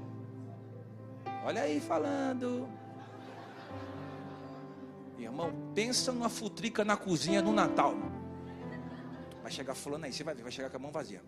Olha 1.43 1.63
aí 1.63 1.81
falando. 1.81 2.69
Irmão, 5.17 5.51
pensa 5.73 6.11
numa 6.11 6.29
futrica 6.29 6.85
na 6.85 6.95
cozinha 6.95 7.41
no 7.41 7.51
Natal. 7.51 7.95
Vai 9.41 9.51
chegar 9.51 9.73
fulano 9.73 10.05
aí, 10.05 10.13
você 10.13 10.23
vai 10.23 10.35
ver, 10.35 10.43
vai 10.43 10.51
chegar 10.51 10.69
com 10.69 10.77
a 10.77 10.79
mão 10.79 10.91
vazia. 10.91 11.23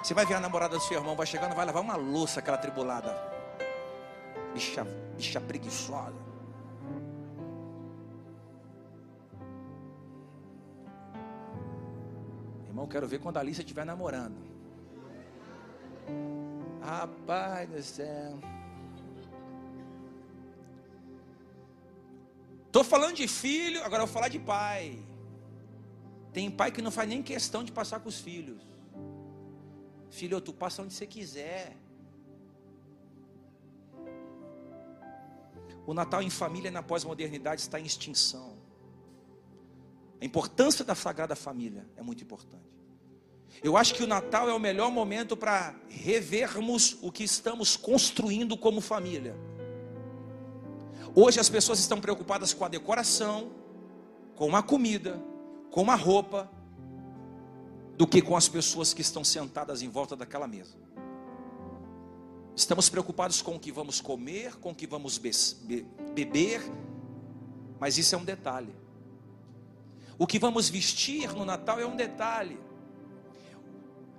Você 0.00 0.14
vai 0.14 0.24
ver 0.24 0.34
a 0.34 0.40
namorada 0.40 0.78
do 0.78 0.82
seu 0.82 0.98
irmão, 0.98 1.16
vai 1.16 1.26
chegando, 1.26 1.54
vai 1.56 1.66
lavar 1.66 1.82
uma 1.82 1.96
louça, 1.96 2.38
aquela 2.38 2.56
tribulada. 2.56 3.12
Bicha, 4.54 4.86
bicha 5.16 5.40
preguiçosa. 5.40 6.29
Irmão, 12.80 12.88
quero 12.88 13.06
ver 13.06 13.20
quando 13.20 13.36
a 13.36 13.40
Alice 13.40 13.60
estiver 13.60 13.84
namorando. 13.84 14.38
Rapaz 16.80 17.68
do 17.68 17.82
céu. 17.82 18.38
Estou 22.66 22.82
falando 22.82 23.16
de 23.16 23.28
filho, 23.28 23.82
agora 23.84 24.02
eu 24.02 24.06
vou 24.06 24.14
falar 24.14 24.28
de 24.28 24.38
pai. 24.38 24.98
Tem 26.32 26.50
pai 26.50 26.70
que 26.72 26.80
não 26.80 26.90
faz 26.90 27.06
nem 27.06 27.22
questão 27.22 27.62
de 27.62 27.70
passar 27.70 28.00
com 28.00 28.08
os 28.08 28.18
filhos. 28.18 28.62
Filho, 30.10 30.40
tu 30.40 30.54
passa 30.54 30.80
onde 30.82 30.94
você 30.94 31.06
quiser. 31.06 31.76
O 35.86 35.92
Natal 35.92 36.22
em 36.22 36.30
família 36.30 36.70
na 36.70 36.82
pós-modernidade 36.82 37.60
está 37.60 37.78
em 37.78 37.84
extinção. 37.84 38.59
A 40.20 40.24
importância 40.24 40.84
da 40.84 40.94
Sagrada 40.94 41.34
Família 41.34 41.86
é 41.96 42.02
muito 42.02 42.22
importante. 42.22 42.70
Eu 43.62 43.76
acho 43.76 43.94
que 43.94 44.02
o 44.02 44.06
Natal 44.06 44.48
é 44.48 44.54
o 44.54 44.58
melhor 44.58 44.90
momento 44.90 45.36
para 45.36 45.74
revermos 45.88 46.96
o 47.02 47.10
que 47.10 47.24
estamos 47.24 47.76
construindo 47.76 48.56
como 48.56 48.80
família. 48.80 49.36
Hoje 51.14 51.40
as 51.40 51.48
pessoas 51.48 51.80
estão 51.80 52.00
preocupadas 52.00 52.54
com 52.54 52.64
a 52.64 52.68
decoração, 52.68 53.50
com 54.36 54.54
a 54.54 54.62
comida, 54.62 55.20
com 55.70 55.90
a 55.90 55.96
roupa, 55.96 56.50
do 57.96 58.06
que 58.06 58.22
com 58.22 58.36
as 58.36 58.48
pessoas 58.48 58.94
que 58.94 59.02
estão 59.02 59.24
sentadas 59.24 59.82
em 59.82 59.88
volta 59.88 60.14
daquela 60.14 60.46
mesa. 60.46 60.76
Estamos 62.54 62.88
preocupados 62.88 63.42
com 63.42 63.56
o 63.56 63.60
que 63.60 63.72
vamos 63.72 64.00
comer, 64.00 64.56
com 64.56 64.70
o 64.70 64.74
que 64.74 64.86
vamos 64.86 65.18
be 65.18 65.30
be 65.64 65.86
beber, 66.14 66.62
mas 67.78 67.98
isso 67.98 68.14
é 68.14 68.18
um 68.18 68.24
detalhe. 68.24 68.74
O 70.20 70.26
que 70.26 70.38
vamos 70.38 70.68
vestir 70.68 71.34
no 71.34 71.46
Natal 71.46 71.80
é 71.80 71.86
um 71.86 71.96
detalhe. 71.96 72.60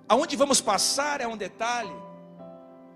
Aonde 0.09 0.35
vamos 0.35 0.59
passar 0.59 1.21
é 1.21 1.27
um 1.27 1.37
detalhe. 1.37 1.93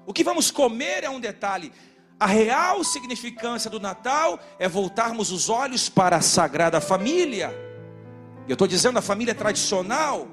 O 0.08 0.12
que 0.12 0.24
vamos 0.24 0.50
comer 0.50 1.04
é 1.04 1.10
um 1.10 1.20
detalhe. 1.20 1.72
A 2.20 2.26
real 2.26 2.84
significância 2.84 3.70
do 3.70 3.80
Natal 3.80 4.40
é 4.58 4.68
voltarmos 4.68 5.32
os 5.32 5.50
olhos 5.50 5.88
para 5.88 6.16
a 6.16 6.22
Sagrada 6.22 6.82
Família. 6.82 7.54
Eu 8.48 8.54
estou 8.54 8.68
dizendo 8.68 8.98
a 8.98 9.04
família 9.04 9.36
tradicional, 9.36 10.28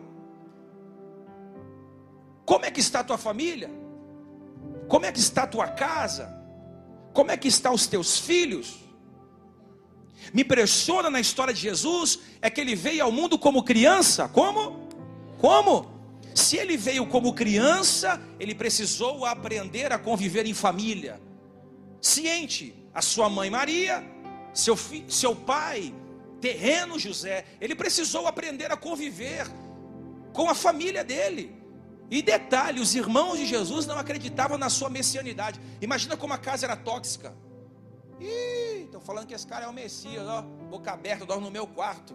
como 2.46 2.64
é 2.64 2.70
que 2.70 2.80
está 2.80 3.00
a 3.00 3.04
tua 3.04 3.18
família? 3.18 3.70
Como 4.88 5.04
é 5.04 5.12
que 5.12 5.20
está 5.20 5.42
a 5.42 5.46
tua 5.46 5.68
casa? 5.68 6.42
Como 7.12 7.30
é 7.30 7.36
que 7.36 7.48
estão 7.48 7.74
os 7.74 7.86
teus 7.86 8.18
filhos? 8.18 8.80
Me 10.32 10.42
impressiona 10.42 11.10
na 11.10 11.20
história 11.20 11.52
de 11.52 11.60
Jesus 11.60 12.18
é 12.40 12.50
que 12.50 12.60
ele 12.60 12.74
veio 12.74 13.04
ao 13.04 13.12
mundo 13.12 13.38
como 13.38 13.62
criança. 13.62 14.28
Como? 14.28 14.88
Como? 15.38 15.90
Se 16.34 16.56
ele 16.56 16.76
veio 16.76 17.06
como 17.06 17.34
criança, 17.34 18.20
ele 18.40 18.54
precisou 18.54 19.26
aprender 19.26 19.92
a 19.92 19.98
conviver 19.98 20.46
em 20.46 20.54
família. 20.54 21.20
Ciente, 22.00 22.74
a 22.94 23.02
sua 23.02 23.28
mãe 23.28 23.50
Maria, 23.50 24.04
seu, 24.54 24.76
fi, 24.76 25.04
seu 25.08 25.34
pai, 25.34 25.94
terreno 26.40 26.98
José, 26.98 27.44
ele 27.60 27.74
precisou 27.74 28.26
aprender 28.26 28.72
a 28.72 28.76
conviver 28.76 29.46
com 30.32 30.48
a 30.48 30.54
família 30.54 31.04
dele. 31.04 31.54
E 32.10 32.20
detalhe, 32.20 32.80
os 32.80 32.94
irmãos 32.94 33.38
de 33.38 33.46
Jesus 33.46 33.86
não 33.86 33.96
acreditavam 33.96 34.58
na 34.58 34.68
sua 34.68 34.90
messianidade. 34.90 35.60
Imagina 35.80 36.16
como 36.16 36.34
a 36.34 36.38
casa 36.38 36.66
era 36.66 36.76
tóxica. 36.76 37.34
Estão 38.84 39.00
falando 39.00 39.26
que 39.26 39.34
esse 39.34 39.46
cara 39.46 39.64
é 39.64 39.68
o 39.68 39.72
Messias, 39.72 40.26
ó, 40.26 40.42
boca 40.42 40.92
aberta, 40.92 41.24
dorme 41.24 41.44
no 41.44 41.50
meu 41.50 41.66
quarto. 41.66 42.14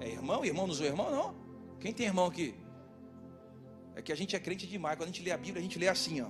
É 0.00 0.08
irmão? 0.08 0.44
Irmão 0.44 0.66
não 0.66 0.74
sou 0.74 0.86
irmão, 0.86 1.10
não? 1.10 1.34
Quem 1.78 1.92
tem 1.92 2.06
irmão 2.06 2.26
aqui? 2.26 2.54
É 3.94 4.02
que 4.02 4.12
a 4.12 4.16
gente 4.16 4.34
é 4.34 4.40
crente 4.40 4.66
demais. 4.66 4.96
Quando 4.96 5.10
a 5.10 5.12
gente 5.12 5.22
lê 5.22 5.30
a 5.30 5.36
Bíblia, 5.36 5.60
a 5.60 5.62
gente 5.62 5.78
lê 5.78 5.88
assim, 5.88 6.20
ó. 6.20 6.28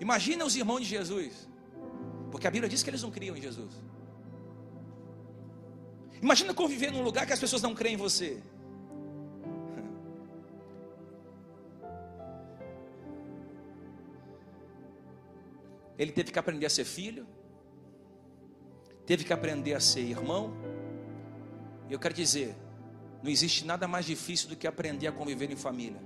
Imagina 0.00 0.44
os 0.44 0.56
irmãos 0.56 0.80
de 0.80 0.86
Jesus. 0.86 1.48
Porque 2.30 2.46
a 2.46 2.50
Bíblia 2.50 2.68
diz 2.68 2.82
que 2.82 2.90
eles 2.90 3.02
não 3.02 3.10
criam 3.10 3.36
em 3.36 3.40
Jesus. 3.40 3.74
Imagina 6.20 6.54
conviver 6.54 6.90
num 6.90 7.02
lugar 7.02 7.26
que 7.26 7.32
as 7.32 7.40
pessoas 7.40 7.62
não 7.62 7.74
creem 7.74 7.94
em 7.94 7.98
você. 7.98 8.42
Ele 15.98 16.10
teve 16.10 16.32
que 16.32 16.38
aprender 16.38 16.66
a 16.66 16.70
ser 16.70 16.84
filho, 16.84 17.26
teve 19.06 19.24
que 19.24 19.32
aprender 19.32 19.74
a 19.74 19.80
ser 19.80 20.00
irmão. 20.00 20.52
E 21.88 21.92
eu 21.92 21.98
quero 21.98 22.14
dizer, 22.14 22.56
não 23.22 23.30
existe 23.30 23.64
nada 23.64 23.86
mais 23.88 24.06
difícil 24.06 24.48
do 24.48 24.56
que 24.56 24.66
aprender 24.66 25.06
a 25.06 25.12
conviver 25.12 25.50
em 25.50 25.56
família. 25.56 26.00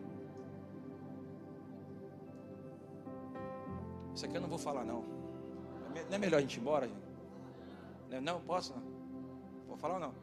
Isso 4.15 4.25
aqui 4.25 4.37
eu 4.37 4.41
não 4.41 4.49
vou 4.49 4.59
falar 4.59 4.85
não. 4.85 5.05
Não 6.09 6.15
é 6.15 6.19
melhor 6.19 6.39
a 6.39 6.41
gente 6.41 6.57
ir 6.57 6.61
embora, 6.61 6.89
gente? 6.89 7.01
Não, 8.11 8.21
não 8.21 8.41
posso? 8.41 8.75
Não. 8.75 8.83
Vou 9.69 9.77
falar 9.77 9.95
ou 9.95 10.01
não? 10.01 10.15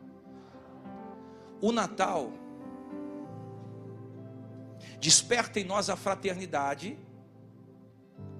O 1.62 1.72
Natal 1.72 2.32
desperta 5.00 5.60
em 5.60 5.64
nós 5.64 5.90
a 5.90 5.96
fraternidade, 5.96 6.98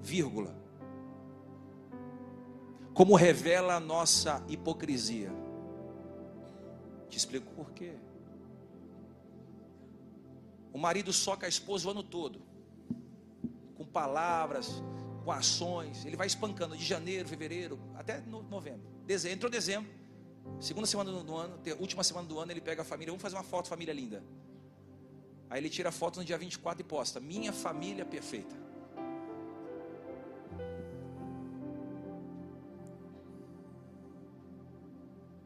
vírgula 0.02 0.63
como 2.94 3.16
revela 3.16 3.74
a 3.74 3.80
nossa 3.80 4.42
hipocrisia. 4.48 5.30
Te 7.08 7.18
explico 7.18 7.52
por 7.52 7.72
quê. 7.72 7.92
O 10.72 10.78
marido 10.78 11.12
soca 11.12 11.46
a 11.46 11.48
esposa 11.48 11.88
o 11.88 11.90
ano 11.90 12.02
todo, 12.02 12.40
com 13.76 13.84
palavras, 13.84 14.82
com 15.24 15.30
ações. 15.30 16.04
Ele 16.04 16.16
vai 16.16 16.26
espancando 16.26 16.76
de 16.76 16.84
janeiro, 16.84 17.28
fevereiro, 17.28 17.78
até 17.94 18.20
novembro. 18.20 18.88
Dezembro, 19.04 19.36
entrou 19.36 19.50
dezembro, 19.50 19.90
segunda 20.60 20.86
semana 20.86 21.10
do 21.10 21.36
ano, 21.36 21.60
última 21.80 22.02
semana 22.02 22.26
do 22.26 22.38
ano, 22.38 22.52
ele 22.52 22.60
pega 22.60 22.82
a 22.82 22.84
família. 22.84 23.12
Vamos 23.12 23.22
fazer 23.22 23.36
uma 23.36 23.44
foto, 23.44 23.68
família 23.68 23.92
linda. 23.92 24.24
Aí 25.50 25.60
ele 25.60 25.68
tira 25.68 25.90
a 25.90 25.92
foto 25.92 26.18
no 26.18 26.24
dia 26.24 26.38
24 26.38 26.80
e 26.80 26.84
posta: 26.84 27.20
Minha 27.20 27.52
família 27.52 28.04
perfeita. 28.04 28.63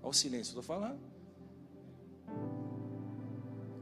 Olha 0.09 0.13
o 0.13 0.15
silêncio, 0.15 0.53
estou 0.53 0.63
falando. 0.63 0.99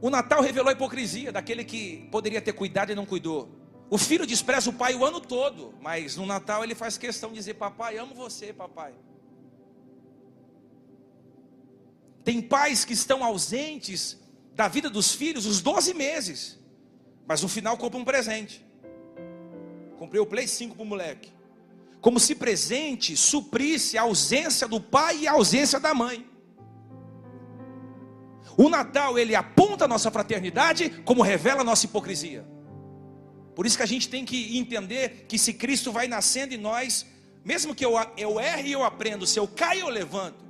O 0.01 0.09
Natal 0.09 0.41
revelou 0.41 0.67
a 0.67 0.73
hipocrisia 0.73 1.31
daquele 1.31 1.63
que 1.63 2.05
poderia 2.11 2.41
ter 2.41 2.51
cuidado 2.51 2.91
e 2.91 2.95
não 2.95 3.05
cuidou. 3.05 3.47
O 3.89 3.97
filho 3.97 4.27
despreza 4.27 4.69
o 4.69 4.73
pai 4.73 4.93
o 4.93 5.05
ano 5.05 5.21
todo, 5.21 5.73
mas 5.81 6.17
no 6.17 6.25
Natal 6.25 6.65
ele 6.65 6.75
faz 6.75 6.97
questão 6.97 7.29
de 7.29 7.35
dizer: 7.35 7.53
Papai, 7.53 7.97
amo 7.97 8.13
você, 8.13 8.51
papai. 8.51 8.93
Tem 12.25 12.41
pais 12.41 12.83
que 12.83 12.91
estão 12.91 13.23
ausentes 13.23 14.21
da 14.53 14.67
vida 14.67 14.89
dos 14.89 15.13
filhos 15.13 15.45
os 15.45 15.61
12 15.61 15.93
meses, 15.93 16.59
mas 17.25 17.41
no 17.41 17.47
final 17.47 17.77
compra 17.77 17.97
um 17.97 18.03
presente. 18.03 18.65
Comprei 19.97 20.19
o 20.19 20.25
Play 20.25 20.45
5 20.45 20.75
para 20.75 20.83
o 20.83 20.85
moleque 20.85 21.36
como 22.07 22.21
se 22.21 22.35
presente 22.35 23.17
suprisse 23.17 23.97
a 23.97 24.03
ausência 24.03 24.65
do 24.65 24.79
pai 24.79 25.23
e 25.23 25.27
a 25.27 25.33
ausência 25.33 25.77
da 25.77 25.93
mãe. 25.93 26.25
O 28.55 28.69
Natal, 28.69 29.19
ele 29.19 29.35
aponta 29.35 29.83
a 29.83 29.87
nossa 29.89 30.09
fraternidade, 30.09 30.89
como 31.03 31.21
revela 31.21 31.59
a 31.59 31.63
nossa 31.65 31.85
hipocrisia. 31.85 32.47
Por 33.53 33.65
isso 33.65 33.75
que 33.75 33.83
a 33.83 33.91
gente 33.93 34.07
tem 34.07 34.23
que 34.23 34.57
entender 34.57 35.25
que 35.27 35.37
se 35.37 35.51
Cristo 35.51 35.91
vai 35.91 36.07
nascendo 36.07 36.53
em 36.53 36.57
nós, 36.57 37.05
mesmo 37.43 37.75
que 37.75 37.83
eu, 37.83 37.95
eu 38.15 38.39
erre 38.39 38.69
e 38.69 38.71
eu 38.71 38.85
aprendo, 38.85 39.27
se 39.27 39.37
eu 39.37 39.45
caio 39.45 39.81
eu 39.81 39.89
levanto. 39.89 40.45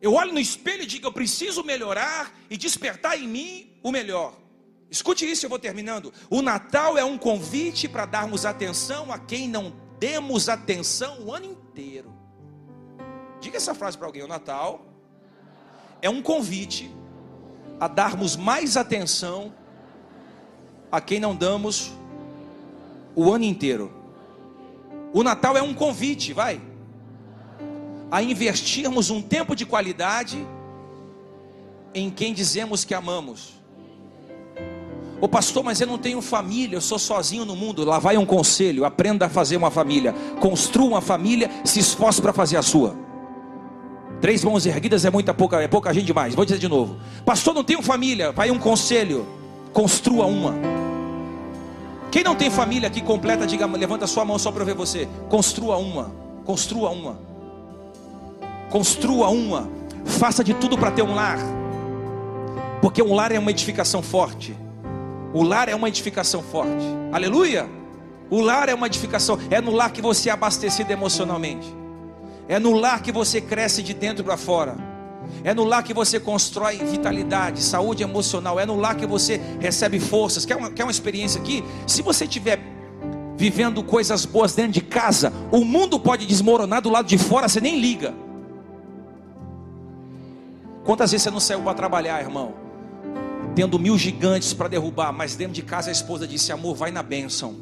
Eu 0.00 0.14
olho 0.14 0.32
no 0.32 0.38
espelho 0.38 0.84
e 0.84 0.86
digo, 0.86 1.08
eu 1.08 1.12
preciso 1.12 1.64
melhorar 1.64 2.32
e 2.48 2.56
despertar 2.56 3.18
em 3.18 3.26
mim 3.26 3.72
o 3.82 3.90
melhor. 3.90 4.47
Escute 4.90 5.30
isso, 5.30 5.44
eu 5.44 5.50
vou 5.50 5.58
terminando. 5.58 6.12
O 6.30 6.40
Natal 6.40 6.96
é 6.96 7.04
um 7.04 7.18
convite 7.18 7.86
para 7.88 8.06
darmos 8.06 8.46
atenção 8.46 9.12
a 9.12 9.18
quem 9.18 9.46
não 9.48 9.72
demos 9.98 10.48
atenção 10.48 11.20
o 11.20 11.32
ano 11.32 11.46
inteiro. 11.46 12.12
Diga 13.40 13.56
essa 13.56 13.74
frase 13.74 13.98
para 13.98 14.06
alguém: 14.06 14.22
o 14.22 14.28
Natal 14.28 14.86
é 16.00 16.08
um 16.08 16.22
convite 16.22 16.90
a 17.78 17.86
darmos 17.86 18.36
mais 18.36 18.76
atenção 18.76 19.52
a 20.90 21.00
quem 21.00 21.20
não 21.20 21.36
damos 21.36 21.92
o 23.14 23.30
ano 23.32 23.44
inteiro. 23.44 23.92
O 25.12 25.22
Natal 25.22 25.56
é 25.56 25.62
um 25.62 25.74
convite, 25.74 26.32
vai, 26.32 26.60
a 28.10 28.22
investirmos 28.22 29.10
um 29.10 29.20
tempo 29.20 29.54
de 29.54 29.66
qualidade 29.66 30.46
em 31.94 32.10
quem 32.10 32.32
dizemos 32.32 32.84
que 32.84 32.94
amamos. 32.94 33.57
Ô 35.20 35.28
pastor, 35.28 35.64
mas 35.64 35.80
eu 35.80 35.86
não 35.86 35.98
tenho 35.98 36.20
família, 36.20 36.76
eu 36.76 36.80
sou 36.80 36.98
sozinho 36.98 37.44
no 37.44 37.56
mundo. 37.56 37.84
Lá 37.84 37.98
vai 37.98 38.16
um 38.16 38.24
conselho: 38.24 38.84
aprenda 38.84 39.26
a 39.26 39.28
fazer 39.28 39.56
uma 39.56 39.70
família, 39.70 40.14
construa 40.40 40.88
uma 40.88 41.00
família, 41.00 41.50
se 41.64 41.80
esforce 41.80 42.22
para 42.22 42.32
fazer 42.32 42.56
a 42.56 42.62
sua. 42.62 42.94
Três 44.20 44.42
mãos 44.42 44.66
erguidas 44.66 45.04
é 45.04 45.10
muita 45.10 45.32
pouca, 45.34 45.60
é 45.62 45.68
pouca 45.68 45.92
gente 45.92 46.06
demais. 46.06 46.34
Vou 46.34 46.44
dizer 46.44 46.58
de 46.58 46.68
novo: 46.68 46.96
Pastor, 47.24 47.52
não 47.52 47.64
tenho 47.64 47.82
família. 47.82 48.30
Vai 48.30 48.50
um 48.50 48.58
conselho: 48.58 49.26
construa 49.72 50.26
uma. 50.26 50.54
Quem 52.10 52.22
não 52.22 52.34
tem 52.34 52.50
família 52.50 52.86
aqui 52.86 53.02
completa, 53.02 53.46
diga, 53.46 53.66
levanta 53.66 54.06
sua 54.06 54.24
mão 54.24 54.38
só 54.38 54.50
para 54.52 54.64
ver 54.64 54.74
você. 54.74 55.08
Construa 55.28 55.76
uma. 55.76 56.12
Construa 56.44 56.90
uma. 56.90 57.18
Construa 58.70 59.28
uma. 59.28 59.68
Faça 60.04 60.42
de 60.42 60.54
tudo 60.54 60.78
para 60.78 60.90
ter 60.90 61.02
um 61.02 61.14
lar. 61.14 61.38
Porque 62.80 63.02
um 63.02 63.14
lar 63.14 63.32
é 63.32 63.38
uma 63.38 63.50
edificação 63.50 64.00
forte. 64.00 64.56
O 65.32 65.42
lar 65.42 65.68
é 65.68 65.74
uma 65.74 65.88
edificação 65.88 66.42
forte. 66.42 66.84
Aleluia! 67.12 67.68
O 68.30 68.40
lar 68.40 68.68
é 68.68 68.74
uma 68.74 68.86
edificação. 68.86 69.38
É 69.50 69.60
no 69.60 69.72
lar 69.72 69.90
que 69.90 70.02
você 70.02 70.28
é 70.28 70.32
abastecido 70.32 70.90
emocionalmente. 70.90 71.74
É 72.48 72.58
no 72.58 72.72
lar 72.72 73.02
que 73.02 73.12
você 73.12 73.40
cresce 73.40 73.82
de 73.82 73.94
dentro 73.94 74.24
para 74.24 74.36
fora. 74.36 74.76
É 75.44 75.52
no 75.52 75.64
lar 75.64 75.82
que 75.82 75.92
você 75.92 76.18
constrói 76.18 76.78
vitalidade, 76.78 77.62
saúde 77.62 78.02
emocional. 78.02 78.58
É 78.58 78.66
no 78.66 78.76
lar 78.76 78.96
que 78.96 79.06
você 79.06 79.40
recebe 79.60 80.00
forças. 80.00 80.44
Quer 80.44 80.56
uma, 80.56 80.70
quer 80.70 80.84
uma 80.84 80.90
experiência 80.90 81.40
aqui? 81.40 81.64
Se 81.86 82.02
você 82.02 82.24
estiver 82.24 82.58
vivendo 83.36 83.82
coisas 83.82 84.24
boas 84.24 84.54
dentro 84.54 84.72
de 84.72 84.80
casa, 84.80 85.32
o 85.52 85.64
mundo 85.64 86.00
pode 86.00 86.26
desmoronar 86.26 86.82
do 86.82 86.90
lado 86.90 87.06
de 87.06 87.16
fora, 87.16 87.48
você 87.48 87.60
nem 87.60 87.78
liga. 87.78 88.14
Quantas 90.84 91.12
vezes 91.12 91.24
você 91.24 91.30
não 91.30 91.38
saiu 91.38 91.60
para 91.60 91.74
trabalhar, 91.74 92.20
irmão? 92.20 92.67
Tendo 93.58 93.76
mil 93.76 93.98
gigantes 93.98 94.52
para 94.52 94.68
derrubar, 94.68 95.12
mas 95.12 95.34
dentro 95.34 95.52
de 95.52 95.62
casa 95.62 95.88
a 95.88 95.92
esposa 95.92 96.28
disse: 96.28 96.52
Amor, 96.52 96.76
vai 96.76 96.92
na 96.92 97.02
bênção. 97.02 97.56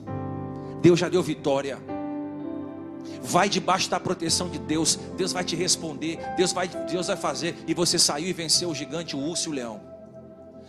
Deus 0.83 1.01
já 1.01 1.09
deu 1.09 1.23
vitória. 1.23 1.79
Vai 3.23 3.49
debaixo 3.49 3.89
da 3.89 3.99
proteção 3.99 4.51
de 4.51 4.59
Deus. 4.59 4.99
Deus 5.17 5.33
vai 5.33 5.43
te 5.43 5.57
responder. 5.57 6.19
Deus 6.37 6.53
vai, 6.53 6.69
Deus 6.69 7.07
vai 7.07 7.17
fazer. 7.17 7.57
E 7.67 7.73
você 7.73 7.99
saiu 7.99 8.29
e 8.29 8.35
venceu 8.35 8.69
o 8.69 8.75
gigante, 8.75 9.17
o 9.17 9.21
urso 9.21 9.49
e 9.49 9.53
o 9.53 9.55
leão. 9.55 9.81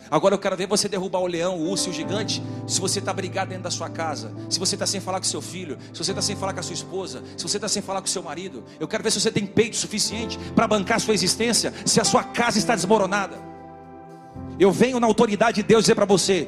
Agora 0.10 0.34
eu 0.34 0.40
quero 0.40 0.56
ver 0.56 0.66
você 0.66 0.88
derrubar 0.88 1.20
o 1.20 1.28
leão, 1.28 1.58
o 1.58 1.72
urso 1.72 1.90
e 1.90 1.92
o 1.92 1.94
gigante. 1.94 2.42
Se 2.66 2.80
você 2.80 3.00
está 3.00 3.12
brigado 3.12 3.50
dentro 3.50 3.66
da 3.66 3.72
sua 3.72 3.90
casa, 3.90 4.32
se 4.50 4.58
você 4.58 4.76
está 4.76 4.88
sem 4.88 5.02
falar 5.02 5.20
com 5.20 5.26
seu 5.26 5.42
filho, 5.42 5.78
se 5.92 6.02
você 6.02 6.12
está 6.12 6.22
sem 6.22 6.38
falar 6.38 6.54
com 6.54 6.62
a 6.62 6.64
sua 6.64 6.74
esposa, 6.74 7.22
se 7.36 7.44
você 7.44 7.58
está 7.58 7.68
sem 7.68 7.82
falar 7.82 8.00
com 8.00 8.08
seu 8.08 8.24
marido, 8.24 8.64
eu 8.80 8.88
quero 8.88 9.04
ver 9.04 9.12
se 9.12 9.20
você 9.20 9.30
tem 9.30 9.46
peito 9.46 9.76
suficiente 9.76 10.40
para 10.56 10.66
bancar 10.70 10.96
a 10.96 11.00
sua 11.02 11.14
existência, 11.14 11.74
se 11.86 12.00
a 12.00 12.06
sua 12.06 12.24
casa 12.24 12.58
está 12.58 12.74
desmoronada. 12.74 13.57
Eu 14.60 14.72
venho 14.72 15.00
na 15.00 15.08
autoridade 15.08 15.58
de 15.58 15.64
Deus 15.64 15.84
dizer 15.84 15.96
para 15.96 16.06
você: 16.06 16.48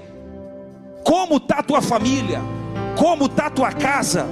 como 1.04 1.38
está 1.38 1.60
a 1.60 1.64
tua 1.64 1.82
família, 1.82 2.42
como 2.98 3.26
está 3.26 3.48
a 3.48 3.50
tua 3.50 3.72
casa, 3.72 4.26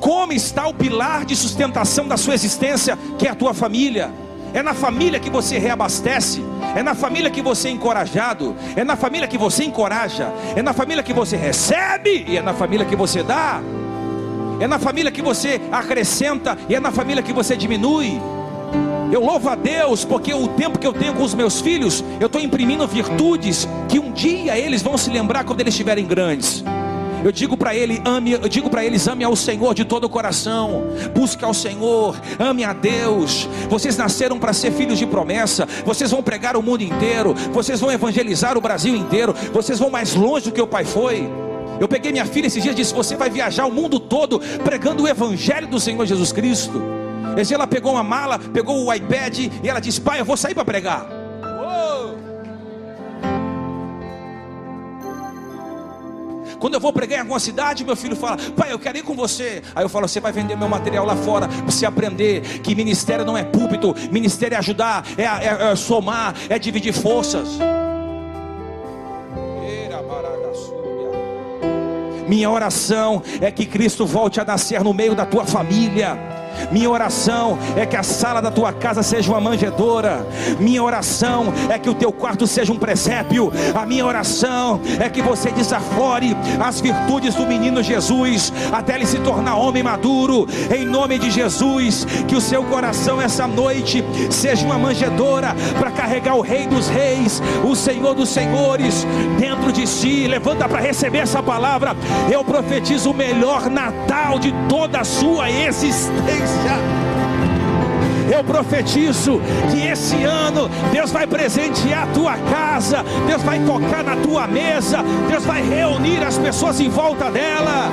como 0.00 0.32
está 0.32 0.66
o 0.66 0.74
pilar 0.74 1.24
de 1.24 1.36
sustentação 1.36 2.08
da 2.08 2.16
sua 2.16 2.34
existência, 2.34 2.98
que 3.18 3.26
é 3.26 3.30
a 3.30 3.34
tua 3.34 3.54
família. 3.54 4.10
É 4.54 4.62
na 4.62 4.74
família 4.74 5.18
que 5.18 5.30
você 5.30 5.58
reabastece, 5.58 6.42
é 6.76 6.82
na 6.82 6.94
família 6.94 7.30
que 7.30 7.40
você 7.40 7.68
é 7.68 7.70
encorajado, 7.70 8.54
é 8.76 8.84
na 8.84 8.96
família 8.96 9.26
que 9.26 9.38
você 9.38 9.64
encoraja, 9.64 10.30
é 10.54 10.60
na 10.60 10.74
família 10.74 11.02
que 11.02 11.12
você 11.14 11.38
recebe? 11.38 12.26
E 12.28 12.36
é 12.36 12.42
na 12.42 12.52
família 12.52 12.84
que 12.84 12.94
você 12.94 13.22
dá. 13.22 13.62
É 14.60 14.66
na 14.66 14.78
família 14.78 15.10
que 15.10 15.22
você 15.22 15.58
acrescenta? 15.72 16.58
E 16.68 16.74
é 16.74 16.80
na 16.80 16.90
família 16.90 17.22
que 17.22 17.32
você 17.32 17.56
diminui. 17.56 18.20
Eu 19.12 19.20
louvo 19.20 19.46
a 19.50 19.54
Deus 19.54 20.06
porque 20.06 20.32
o 20.32 20.48
tempo 20.48 20.78
que 20.78 20.86
eu 20.86 20.92
tenho 20.94 21.12
com 21.12 21.22
os 21.22 21.34
meus 21.34 21.60
filhos, 21.60 22.02
eu 22.18 22.28
estou 22.28 22.40
imprimindo 22.40 22.86
virtudes 22.86 23.68
que 23.86 23.98
um 23.98 24.10
dia 24.10 24.56
eles 24.58 24.80
vão 24.80 24.96
se 24.96 25.10
lembrar 25.10 25.44
quando 25.44 25.60
eles 25.60 25.74
estiverem 25.74 26.06
grandes. 26.06 26.64
Eu 27.22 27.30
digo 27.30 27.54
para 27.54 27.74
ele, 27.74 28.00
ame, 28.06 28.32
eu 28.32 28.48
digo 28.48 28.70
para 28.70 28.82
eles, 28.82 29.06
ame 29.06 29.22
ao 29.22 29.36
Senhor 29.36 29.74
de 29.74 29.84
todo 29.84 30.04
o 30.04 30.08
coração. 30.08 30.84
Busque 31.14 31.44
ao 31.44 31.52
Senhor, 31.52 32.18
ame 32.38 32.64
a 32.64 32.72
Deus. 32.72 33.46
Vocês 33.68 33.98
nasceram 33.98 34.38
para 34.38 34.54
ser 34.54 34.72
filhos 34.72 34.98
de 34.98 35.04
promessa. 35.04 35.68
Vocês 35.84 36.10
vão 36.10 36.22
pregar 36.22 36.56
o 36.56 36.62
mundo 36.62 36.82
inteiro. 36.82 37.34
Vocês 37.52 37.80
vão 37.80 37.92
evangelizar 37.92 38.56
o 38.56 38.62
Brasil 38.62 38.96
inteiro. 38.96 39.34
Vocês 39.52 39.78
vão 39.78 39.90
mais 39.90 40.14
longe 40.14 40.46
do 40.46 40.52
que 40.52 40.62
o 40.62 40.66
pai 40.66 40.86
foi. 40.86 41.28
Eu 41.78 41.86
peguei 41.86 42.12
minha 42.12 42.24
filha 42.24 42.46
esses 42.46 42.62
dias 42.62 42.72
e 42.72 42.76
disse: 42.76 42.94
Você 42.94 43.14
vai 43.14 43.28
viajar 43.28 43.66
o 43.66 43.70
mundo 43.70 44.00
todo 44.00 44.40
pregando 44.64 45.02
o 45.02 45.08
Evangelho 45.08 45.68
do 45.68 45.78
Senhor 45.78 46.06
Jesus 46.06 46.32
Cristo. 46.32 47.01
Esse 47.36 47.54
ela 47.54 47.66
pegou 47.66 47.92
uma 47.92 48.02
mala, 48.02 48.38
pegou 48.38 48.84
o 48.84 48.92
iPad 48.92 49.38
e 49.38 49.68
ela 49.68 49.80
disse: 49.80 50.00
Pai, 50.00 50.20
eu 50.20 50.24
vou 50.24 50.36
sair 50.36 50.54
para 50.54 50.64
pregar. 50.64 51.22
Quando 56.62 56.74
eu 56.74 56.80
vou 56.80 56.92
pregar 56.92 57.18
em 57.18 57.22
alguma 57.22 57.40
cidade, 57.40 57.84
meu 57.84 57.96
filho 57.96 58.14
fala: 58.14 58.36
Pai, 58.56 58.72
eu 58.72 58.78
quero 58.78 58.96
ir 58.96 59.02
com 59.02 59.14
você. 59.14 59.62
Aí 59.74 59.84
eu 59.84 59.88
falo: 59.88 60.06
Você 60.06 60.20
vai 60.20 60.30
vender 60.30 60.56
meu 60.56 60.68
material 60.68 61.04
lá 61.04 61.16
fora 61.16 61.48
para 61.48 61.66
você 61.66 61.84
aprender 61.84 62.40
que 62.60 62.72
ministério 62.74 63.24
não 63.24 63.36
é 63.36 63.42
púlpito, 63.42 63.92
ministério 64.12 64.54
é 64.54 64.58
ajudar, 64.58 65.04
é, 65.18 65.24
é, 65.24 65.72
é 65.72 65.76
somar, 65.76 66.34
é 66.48 66.60
dividir 66.60 66.92
forças. 66.92 67.58
Minha 72.28 72.48
oração 72.48 73.22
é 73.40 73.50
que 73.50 73.66
Cristo 73.66 74.06
volte 74.06 74.40
a 74.40 74.44
nascer 74.44 74.82
no 74.84 74.94
meio 74.94 75.14
da 75.14 75.26
tua 75.26 75.44
família. 75.44 76.16
Minha 76.70 76.90
oração 76.90 77.58
é 77.76 77.86
que 77.86 77.96
a 77.96 78.02
sala 78.02 78.40
da 78.40 78.50
tua 78.50 78.72
casa 78.72 79.02
seja 79.02 79.30
uma 79.30 79.40
manjedoura. 79.40 80.26
Minha 80.58 80.82
oração 80.82 81.52
é 81.68 81.78
que 81.78 81.90
o 81.90 81.94
teu 81.94 82.12
quarto 82.12 82.46
seja 82.46 82.72
um 82.72 82.78
presépio. 82.78 83.52
A 83.74 83.84
minha 83.86 84.04
oração 84.04 84.80
é 85.00 85.08
que 85.08 85.22
você 85.22 85.50
desaflore 85.50 86.36
as 86.60 86.80
virtudes 86.80 87.34
do 87.34 87.46
menino 87.46 87.82
Jesus 87.82 88.52
até 88.72 88.94
ele 88.94 89.06
se 89.06 89.18
tornar 89.18 89.56
homem 89.56 89.82
maduro. 89.82 90.46
Em 90.74 90.84
nome 90.84 91.18
de 91.18 91.30
Jesus, 91.30 92.06
que 92.26 92.36
o 92.36 92.40
seu 92.40 92.62
coração 92.64 93.20
essa 93.20 93.46
noite 93.46 94.04
seja 94.30 94.64
uma 94.64 94.78
manjedoura 94.78 95.54
para 95.78 95.90
carregar 95.90 96.36
o 96.36 96.40
Rei 96.40 96.66
dos 96.66 96.88
Reis, 96.88 97.42
o 97.64 97.74
Senhor 97.74 98.14
dos 98.14 98.28
Senhores 98.28 99.06
dentro 99.38 99.72
de 99.72 99.86
si. 99.86 100.26
Levanta 100.26 100.68
para 100.68 100.80
receber 100.80 101.18
essa 101.18 101.42
palavra. 101.42 101.96
Eu 102.30 102.44
profetizo 102.44 103.10
o 103.10 103.14
melhor 103.14 103.68
Natal 103.70 104.38
de 104.38 104.52
toda 104.68 105.00
a 105.00 105.04
sua 105.04 105.50
existência. 105.50 106.51
Eu 108.34 108.42
profetizo 108.42 109.40
que 109.70 109.86
esse 109.86 110.24
ano 110.24 110.68
Deus 110.90 111.10
vai 111.10 111.26
presentear 111.26 112.04
a 112.04 112.06
tua 112.12 112.36
casa, 112.38 113.04
Deus 113.26 113.42
vai 113.42 113.60
tocar 113.60 114.02
na 114.02 114.16
tua 114.16 114.46
mesa, 114.46 115.04
Deus 115.28 115.44
vai 115.44 115.62
reunir 115.62 116.22
as 116.24 116.38
pessoas 116.38 116.80
em 116.80 116.88
volta 116.88 117.30
dela, 117.30 117.90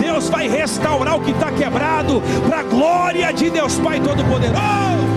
Deus 0.00 0.28
vai 0.28 0.46
restaurar 0.46 1.16
o 1.16 1.20
que 1.20 1.30
está 1.30 1.50
quebrado, 1.50 2.22
para 2.46 2.60
a 2.60 2.62
glória 2.64 3.32
de 3.32 3.50
Deus 3.50 3.76
Pai 3.78 3.98
Todo-Poderoso. 3.98 5.07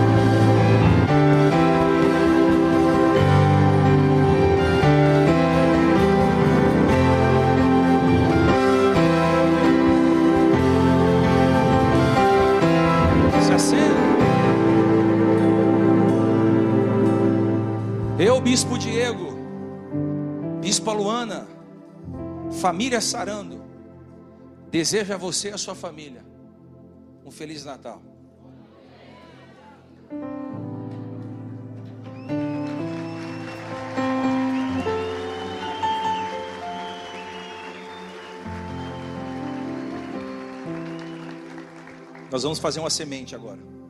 bispo 18.42 18.76
Diego, 18.76 19.36
bispo 20.60 20.92
Luana, 20.92 21.46
família 22.60 23.00
Sarando, 23.00 23.62
deseja 24.70 25.14
a 25.14 25.18
você 25.18 25.50
e 25.50 25.52
a 25.52 25.58
sua 25.58 25.74
família 25.74 26.24
um 27.24 27.30
feliz 27.30 27.64
Natal. 27.64 28.02
Nós 42.30 42.42
vamos 42.42 42.58
fazer 42.58 42.80
uma 42.80 42.88
semente 42.90 43.34
agora. 43.34 43.81